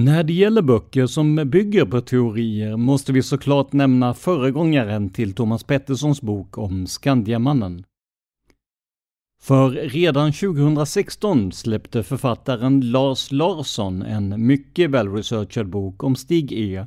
När 0.00 0.22
det 0.24 0.32
gäller 0.32 0.62
böcker 0.62 1.06
som 1.06 1.36
bygger 1.36 1.84
på 1.84 2.00
teorier 2.00 2.76
måste 2.76 3.12
vi 3.12 3.22
såklart 3.22 3.72
nämna 3.72 4.14
föregångaren 4.14 5.10
till 5.10 5.34
Thomas 5.34 5.64
Petterssons 5.64 6.22
bok 6.22 6.58
om 6.58 6.86
Skandiamannen. 6.86 7.84
För 9.42 9.70
redan 9.70 10.32
2016 10.32 11.52
släppte 11.52 12.02
författaren 12.02 12.80
Lars 12.90 13.32
Larsson 13.32 14.02
en 14.02 14.46
mycket 14.46 14.90
välresearchad 14.90 15.68
bok 15.70 16.04
om 16.04 16.16
Stig 16.16 16.52
E, 16.52 16.86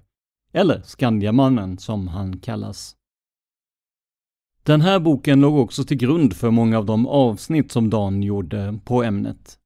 eller 0.54 0.82
Skandiamannen 0.82 1.78
som 1.78 2.08
han 2.08 2.40
kallas. 2.40 2.96
Den 4.64 4.82
här 4.82 5.00
boken 5.00 5.42
låg 5.42 5.58
också 5.60 5.84
till 5.84 5.98
grund 5.98 6.34
för 6.34 6.52
många 6.52 6.78
av 6.78 6.86
de 6.86 7.08
avsnitt 7.08 7.72
som 7.72 7.90
Dan 7.90 8.24
gjorde 8.24 8.80
på 8.86 9.04
ämnet. 9.04 9.61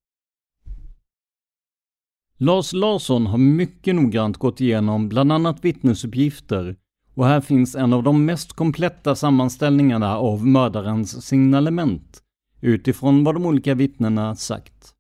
Lars 2.38 2.74
Larsson 2.74 3.26
har 3.26 3.38
mycket 3.38 3.96
noggrant 3.96 4.38
gått 4.38 4.62
igenom 4.62 5.10
bland 5.10 5.32
annat 5.32 5.66
vittnesuppgifter 5.66 6.76
och 7.14 7.26
här 7.26 7.42
finns 7.42 7.76
en 7.76 7.94
av 7.94 8.04
de 8.04 8.26
mest 8.26 8.54
kompletta 8.54 9.16
sammanställningarna 9.16 10.18
av 10.18 10.48
mördarens 10.48 11.26
signalement 11.26 12.22
utifrån 12.62 13.24
vad 13.24 13.36
de 13.36 13.46
olika 13.46 13.74
vittnena 13.74 14.36
sagt. 14.36 14.94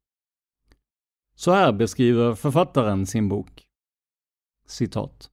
Så 1.35 1.51
här 1.51 1.71
beskriver 1.71 2.35
författaren 2.35 3.05
sin 3.05 3.29
bok. 3.29 3.63
Citat. 4.67 5.29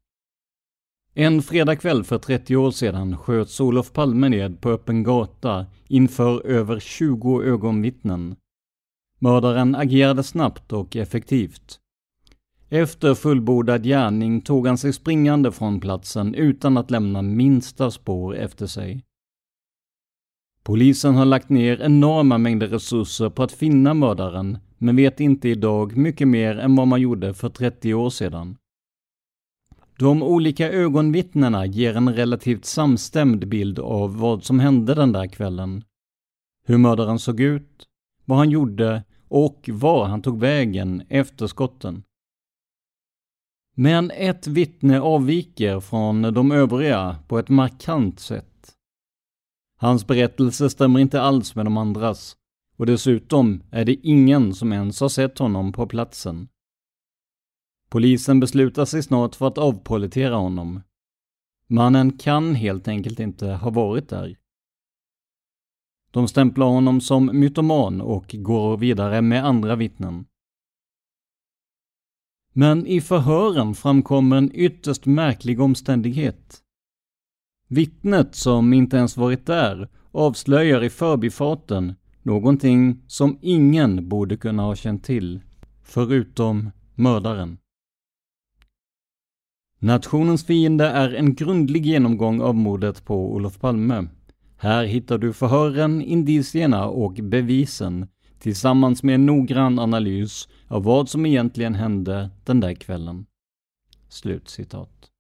En 1.15 1.43
fredagkväll 1.43 2.05
för 2.05 2.19
30 2.19 2.57
år 2.57 2.71
sedan 2.71 3.19
sköts 3.19 3.61
Olof 3.61 3.93
Palme 3.93 4.29
ned 4.29 4.61
på 4.61 4.71
öppen 4.71 5.03
gata 5.03 5.67
inför 5.89 6.47
över 6.47 6.81
20 6.81 7.43
ögonvittnen. 7.43 8.37
Mördaren 9.19 9.75
agerade 9.75 10.23
snabbt 10.23 10.73
och 10.73 10.97
effektivt. 10.97 11.82
Efter 12.75 13.15
fullbordad 13.15 13.85
gärning 13.85 14.41
tog 14.41 14.67
han 14.67 14.79
sig 14.79 14.93
springande 14.93 15.53
från 15.53 15.81
platsen 15.81 16.35
utan 16.35 16.77
att 16.77 16.91
lämna 16.91 17.23
minsta 17.23 17.91
spår 17.91 18.37
efter 18.37 18.67
sig. 18.67 19.05
Polisen 20.63 21.15
har 21.15 21.25
lagt 21.25 21.49
ner 21.49 21.83
enorma 21.83 22.39
mängder 22.39 22.69
resurser 22.69 23.31
på 23.31 23.43
att 23.43 23.53
finna 23.53 23.95
mördaren, 23.95 24.59
men 24.79 24.97
vet 24.97 25.21
inte 25.21 25.49
idag 25.49 25.97
mycket 25.97 26.29
mer 26.29 26.59
än 26.59 26.77
vad 26.77 26.89
man 26.89 27.01
gjorde 27.01 27.35
för 27.35 27.49
30 27.49 27.95
år 27.95 28.11
sedan. 28.11 28.57
De 29.99 30.23
olika 30.23 30.71
ögonvittnena 30.71 31.67
ger 31.67 31.97
en 31.97 32.15
relativt 32.15 32.65
samstämd 32.65 33.49
bild 33.49 33.79
av 33.79 34.19
vad 34.19 34.45
som 34.45 34.61
hände 34.61 34.95
den 34.95 35.13
där 35.13 35.27
kvällen. 35.27 35.85
Hur 36.67 36.79
mördaren 36.79 37.19
såg 37.19 37.41
ut, 37.41 37.87
vad 38.25 38.39
han 38.39 38.51
gjorde 38.51 39.05
och 39.29 39.71
var 39.73 40.05
han 40.05 40.23
tog 40.23 40.41
vägen 40.41 41.03
efter 41.09 41.47
skotten. 41.47 42.03
Men 43.75 44.11
ett 44.11 44.47
vittne 44.47 45.01
avviker 45.01 45.81
från 45.81 46.23
de 46.23 46.53
övriga 46.53 47.19
på 47.29 47.39
ett 47.39 47.49
markant 47.49 48.21
sätt. 48.21 48.75
Hans 49.79 50.07
berättelse 50.07 50.71
stämmer 50.71 51.01
inte 51.01 51.23
alls 51.23 51.55
med 51.55 51.67
de 51.67 51.77
andras 51.77 52.37
och 52.77 52.87
dessutom 52.87 53.63
är 53.71 53.85
det 53.85 53.95
ingen 53.95 54.55
som 54.55 54.73
ens 54.73 55.01
har 55.01 55.09
sett 55.09 55.39
honom 55.39 55.73
på 55.73 55.87
platsen. 55.87 56.49
Polisen 57.89 58.41
beslutar 58.41 58.85
sig 58.85 59.03
snart 59.03 59.35
för 59.35 59.47
att 59.47 59.59
avpolitera 59.59 60.35
honom. 60.35 60.81
Mannen 61.67 62.19
kan 62.19 62.55
helt 62.55 62.89
enkelt 62.89 63.21
inte 63.21 63.47
ha 63.47 63.71
varit 63.71 64.09
där. 64.09 64.37
De 66.11 66.29
stämplar 66.29 66.67
honom 66.67 67.01
som 67.01 67.31
mytoman 67.41 68.01
och 68.01 68.35
går 68.39 68.77
vidare 68.77 69.23
med 69.23 69.47
andra 69.47 69.77
vittnen. 69.77 70.25
Men 72.53 72.87
i 72.87 73.01
förhören 73.01 73.75
framkommer 73.75 74.37
en 74.37 74.51
ytterst 74.55 75.07
märklig 75.07 75.61
omständighet. 75.61 76.59
Vittnet, 77.69 78.35
som 78.35 78.73
inte 78.73 78.97
ens 78.97 79.17
varit 79.17 79.47
där, 79.47 79.89
avslöjar 80.11 80.85
i 80.85 80.91
förbifarten 80.91 81.95
någonting 82.23 83.03
som 83.07 83.39
ingen 83.43 84.09
borde 84.09 84.37
kunna 84.37 84.63
ha 84.63 84.77
känt 84.77 85.05
till, 85.05 85.41
förutom 85.83 86.71
mördaren. 86.95 87.59
Nationens 89.79 90.47
fiende 90.47 90.87
är 90.87 91.15
en 91.15 91.35
grundlig 91.35 91.87
genomgång 91.87 92.41
av 92.41 92.55
mordet 92.55 93.05
på 93.05 93.33
Olof 93.33 93.61
Palme. 93.61 94.09
Här 94.57 94.85
hittar 94.85 95.19
du 95.19 95.33
förhören, 95.33 96.03
indicierna 96.03 96.89
och 96.89 97.13
bevisen 97.13 98.07
tillsammans 98.43 99.03
med 99.03 99.15
en 99.15 99.27
noggrann 99.27 99.79
analys 99.79 100.49
av 100.69 100.85
vad 100.85 101.09
som 101.09 101.27
egentligen 101.27 101.75
hände 101.75 102.31
den 102.45 102.61
där 102.61 102.75
kvällen. 102.75 103.27
Slutcitat. 104.09 105.11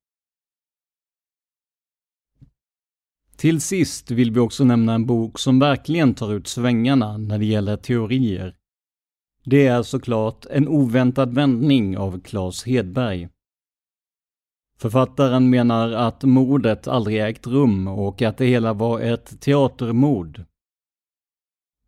Till 3.37 3.61
sist 3.61 4.11
vill 4.11 4.31
vi 4.31 4.41
också 4.41 4.65
nämna 4.65 4.95
en 4.95 5.07
bok 5.07 5.39
som 5.39 5.59
verkligen 5.59 6.15
tar 6.15 6.33
ut 6.35 6.47
svängarna 6.47 7.17
när 7.17 7.39
det 7.39 7.45
gäller 7.45 7.77
teorier. 7.77 8.57
Det 9.45 9.67
är 9.67 9.83
såklart 9.83 10.47
En 10.51 10.69
oväntad 10.69 11.35
vändning 11.35 11.99
av 11.99 12.21
Claes 12.21 12.65
Hedberg. 12.65 13.29
Författaren 14.79 15.51
menar 15.51 15.93
att 15.93 16.23
mordet 16.23 16.89
aldrig 16.89 17.21
ägt 17.21 17.47
rum 17.47 17.89
och 17.89 18.23
att 18.23 18.39
det 18.39 18.47
hela 18.47 18.73
var 18.73 19.01
ett 19.01 19.41
teatermord. 19.41 20.45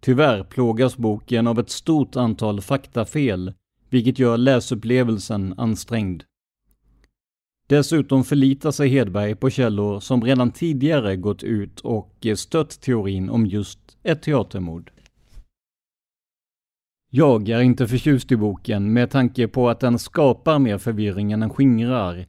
Tyvärr 0.04 0.42
plågas 0.42 0.96
boken 0.96 1.46
av 1.46 1.58
ett 1.58 1.70
stort 1.70 2.16
antal 2.16 2.60
faktafel, 2.60 3.52
vilket 3.90 4.18
gör 4.18 4.36
läsupplevelsen 4.36 5.54
ansträngd. 5.56 6.22
Dessutom 7.66 8.24
förlitar 8.24 8.70
sig 8.70 8.88
Hedberg 8.88 9.34
på 9.34 9.50
källor 9.50 10.00
som 10.00 10.24
redan 10.24 10.50
tidigare 10.50 11.16
gått 11.16 11.42
ut 11.42 11.80
och 11.80 12.26
stött 12.36 12.80
teorin 12.80 13.30
om 13.30 13.46
just 13.46 13.78
ett 14.02 14.22
teatermord. 14.22 14.90
Jag 17.10 17.48
är 17.48 17.60
inte 17.60 17.88
förtjust 17.88 18.32
i 18.32 18.36
boken 18.36 18.92
med 18.92 19.10
tanke 19.10 19.48
på 19.48 19.68
att 19.68 19.80
den 19.80 19.98
skapar 19.98 20.58
mer 20.58 20.78
förvirring 20.78 21.32
än 21.32 21.40
den 21.40 21.50
skingrar. 21.50 22.26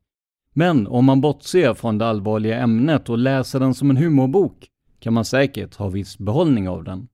Men 0.54 0.88
om 0.88 1.06
man 1.06 1.22
bortser 1.22 1.74
från 1.74 1.98
det 1.98 2.08
allvarliga 2.08 2.60
ämnet 2.60 3.10
och 3.10 3.18
läser 3.18 3.60
den 3.60 3.74
som 3.74 3.90
en 3.90 3.98
humorbok 3.98 4.68
kan 5.00 5.14
man 5.14 5.26
säkert 5.26 5.76
ha 5.76 5.90
viss 5.90 6.18
behållning 6.18 6.70
av 6.70 6.84
den. 6.84 7.08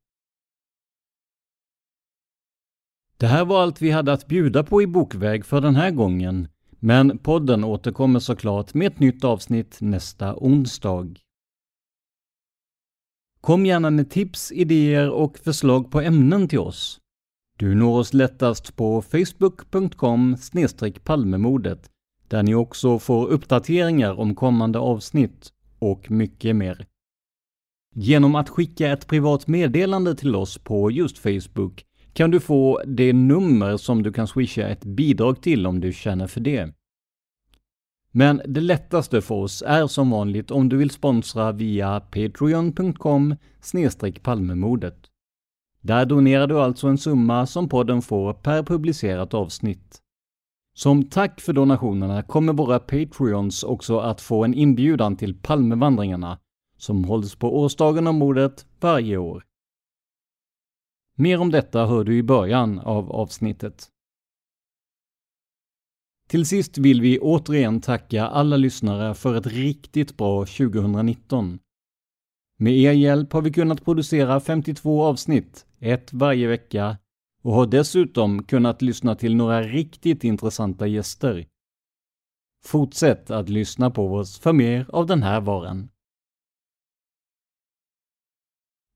Det 3.22 3.28
här 3.28 3.46
var 3.46 3.62
allt 3.62 3.82
vi 3.82 3.92
hade 3.92 4.14
att 4.14 4.28
bjuda 4.28 4.64
på 4.64 4.82
i 4.82 4.88
bokväg 4.88 5.46
för 5.46 5.62
den 5.62 5.76
här 5.76 5.92
gången, 5.92 6.48
men 6.80 7.18
podden 7.18 7.64
återkommer 7.64 8.20
såklart 8.20 8.74
med 8.74 8.88
ett 8.88 9.00
nytt 9.00 9.24
avsnitt 9.24 9.78
nästa 9.82 10.36
onsdag. 10.36 11.16
Kom 13.42 13.66
gärna 13.66 13.90
med 13.90 14.10
tips, 14.10 14.52
idéer 14.52 15.10
och 15.10 15.38
förslag 15.38 15.92
på 15.92 16.02
ämnen 16.02 16.48
till 16.48 16.60
oss. 16.60 17.00
Du 17.58 17.76
når 17.76 18.00
oss 18.00 18.14
lättast 18.14 18.76
på 18.76 19.02
facebook.com 19.02 20.38
palmemodet 21.04 21.90
där 22.28 22.44
ni 22.44 22.56
också 22.56 23.00
får 23.00 23.28
uppdateringar 23.28 24.20
om 24.20 24.36
kommande 24.36 24.80
avsnitt 24.80 25.54
och 25.80 26.12
mycket 26.12 26.56
mer. 26.56 26.86
Genom 27.96 28.36
att 28.36 28.50
skicka 28.50 28.92
ett 28.92 29.08
privat 29.08 29.48
meddelande 29.48 30.16
till 30.16 30.36
oss 30.36 30.58
på 30.58 30.92
just 30.92 31.18
Facebook 31.18 31.86
kan 32.14 32.32
du 32.32 32.40
få 32.40 32.82
det 32.86 33.14
nummer 33.14 33.78
som 33.78 34.04
du 34.04 34.14
kan 34.14 34.28
swisha 34.28 34.68
ett 34.68 34.86
bidrag 34.86 35.42
till 35.42 35.68
om 35.68 35.80
du 35.80 35.94
känner 35.94 36.28
för 36.28 36.42
det. 36.42 36.74
Men 38.12 38.42
det 38.46 38.62
lättaste 38.62 39.22
för 39.22 39.36
oss 39.36 39.64
är 39.68 39.88
som 39.88 40.10
vanligt 40.10 40.52
om 40.52 40.70
du 40.70 40.78
vill 40.78 40.90
sponsra 40.90 41.52
via 41.52 42.00
patreon.com 42.00 43.36
palmemordet. 44.22 44.98
Där 45.82 46.06
donerar 46.06 46.48
du 46.48 46.60
alltså 46.60 46.88
en 46.88 46.98
summa 46.98 47.46
som 47.46 47.70
podden 47.70 48.02
får 48.02 48.34
per 48.34 48.64
publicerat 48.64 49.34
avsnitt. 49.34 50.02
Som 50.74 51.04
tack 51.04 51.42
för 51.42 51.54
donationerna 51.54 52.24
kommer 52.24 52.54
våra 52.54 52.80
Patreons 52.80 53.64
också 53.64 54.00
att 54.00 54.22
få 54.22 54.44
en 54.44 54.54
inbjudan 54.54 55.16
till 55.16 55.36
Palmevandringarna 55.42 56.40
som 56.78 57.04
hålls 57.04 57.36
på 57.36 57.60
årsdagen 57.60 58.08
av 58.08 58.14
mordet 58.14 58.66
varje 58.80 59.18
år. 59.18 59.44
Mer 61.22 61.42
om 61.42 61.52
detta 61.52 61.86
hör 61.86 62.04
du 62.04 62.18
i 62.18 62.24
början 62.24 62.80
av 62.80 63.12
avsnittet. 63.12 63.88
Till 66.28 66.46
sist 66.46 66.78
vill 66.78 67.02
vi 67.02 67.20
återigen 67.20 67.82
tacka 67.82 68.28
alla 68.28 68.58
lyssnare 68.58 69.14
för 69.14 69.36
ett 69.36 69.48
riktigt 69.48 70.18
bra 70.18 70.46
2019. 70.46 71.60
Med 72.58 72.74
er 72.74 72.92
hjälp 72.92 73.34
har 73.34 73.42
vi 73.42 73.52
kunnat 73.52 73.86
producera 73.86 74.40
52 74.40 75.04
avsnitt, 75.04 75.66
ett 75.80 76.14
varje 76.14 76.48
vecka, 76.48 76.98
och 77.44 77.54
har 77.54 77.68
dessutom 77.68 78.44
kunnat 78.44 78.82
lyssna 78.82 79.16
till 79.16 79.36
några 79.36 79.62
riktigt 79.62 80.24
intressanta 80.24 80.88
gäster. 80.88 81.48
Fortsätt 82.66 83.32
att 83.32 83.50
lyssna 83.50 83.92
på 83.92 84.14
oss 84.14 84.40
för 84.40 84.54
mer 84.54 84.86
av 84.90 85.06
den 85.06 85.24
här 85.24 85.42
varan. 85.42 85.90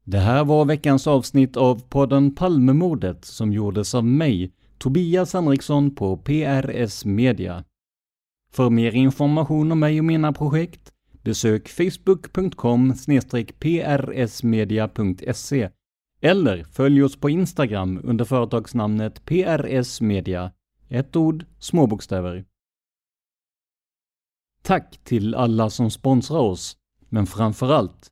Det 0.07 0.19
här 0.19 0.43
var 0.43 0.65
veckans 0.65 1.07
avsnitt 1.07 1.57
av 1.57 1.81
podden 1.89 2.35
Palmemordet 2.35 3.25
som 3.25 3.53
gjordes 3.53 3.95
av 3.95 4.05
mig, 4.05 4.51
Tobias 4.77 5.33
Henriksson 5.33 5.95
på 5.95 6.17
PRS 6.17 7.05
Media. 7.05 7.63
För 8.51 8.69
mer 8.69 8.91
information 8.91 9.71
om 9.71 9.79
mig 9.79 9.99
och 9.99 10.05
mina 10.05 10.33
projekt, 10.33 10.93
besök 11.23 11.69
facebook.com 11.69 12.93
prsmedia.se 13.59 15.69
eller 16.21 16.63
följ 16.63 17.03
oss 17.03 17.19
på 17.19 17.29
Instagram 17.29 18.01
under 18.03 18.25
företagsnamnet 18.25 19.25
PRS 19.25 20.01
Media. 20.01 20.51
Ett 20.89 21.15
ord, 21.15 21.45
små 21.59 21.87
bokstäver. 21.87 22.45
Tack 24.61 24.99
till 25.03 25.35
alla 25.35 25.69
som 25.69 25.91
sponsrar 25.91 26.39
oss, 26.39 26.77
men 27.09 27.25
framförallt 27.25 28.11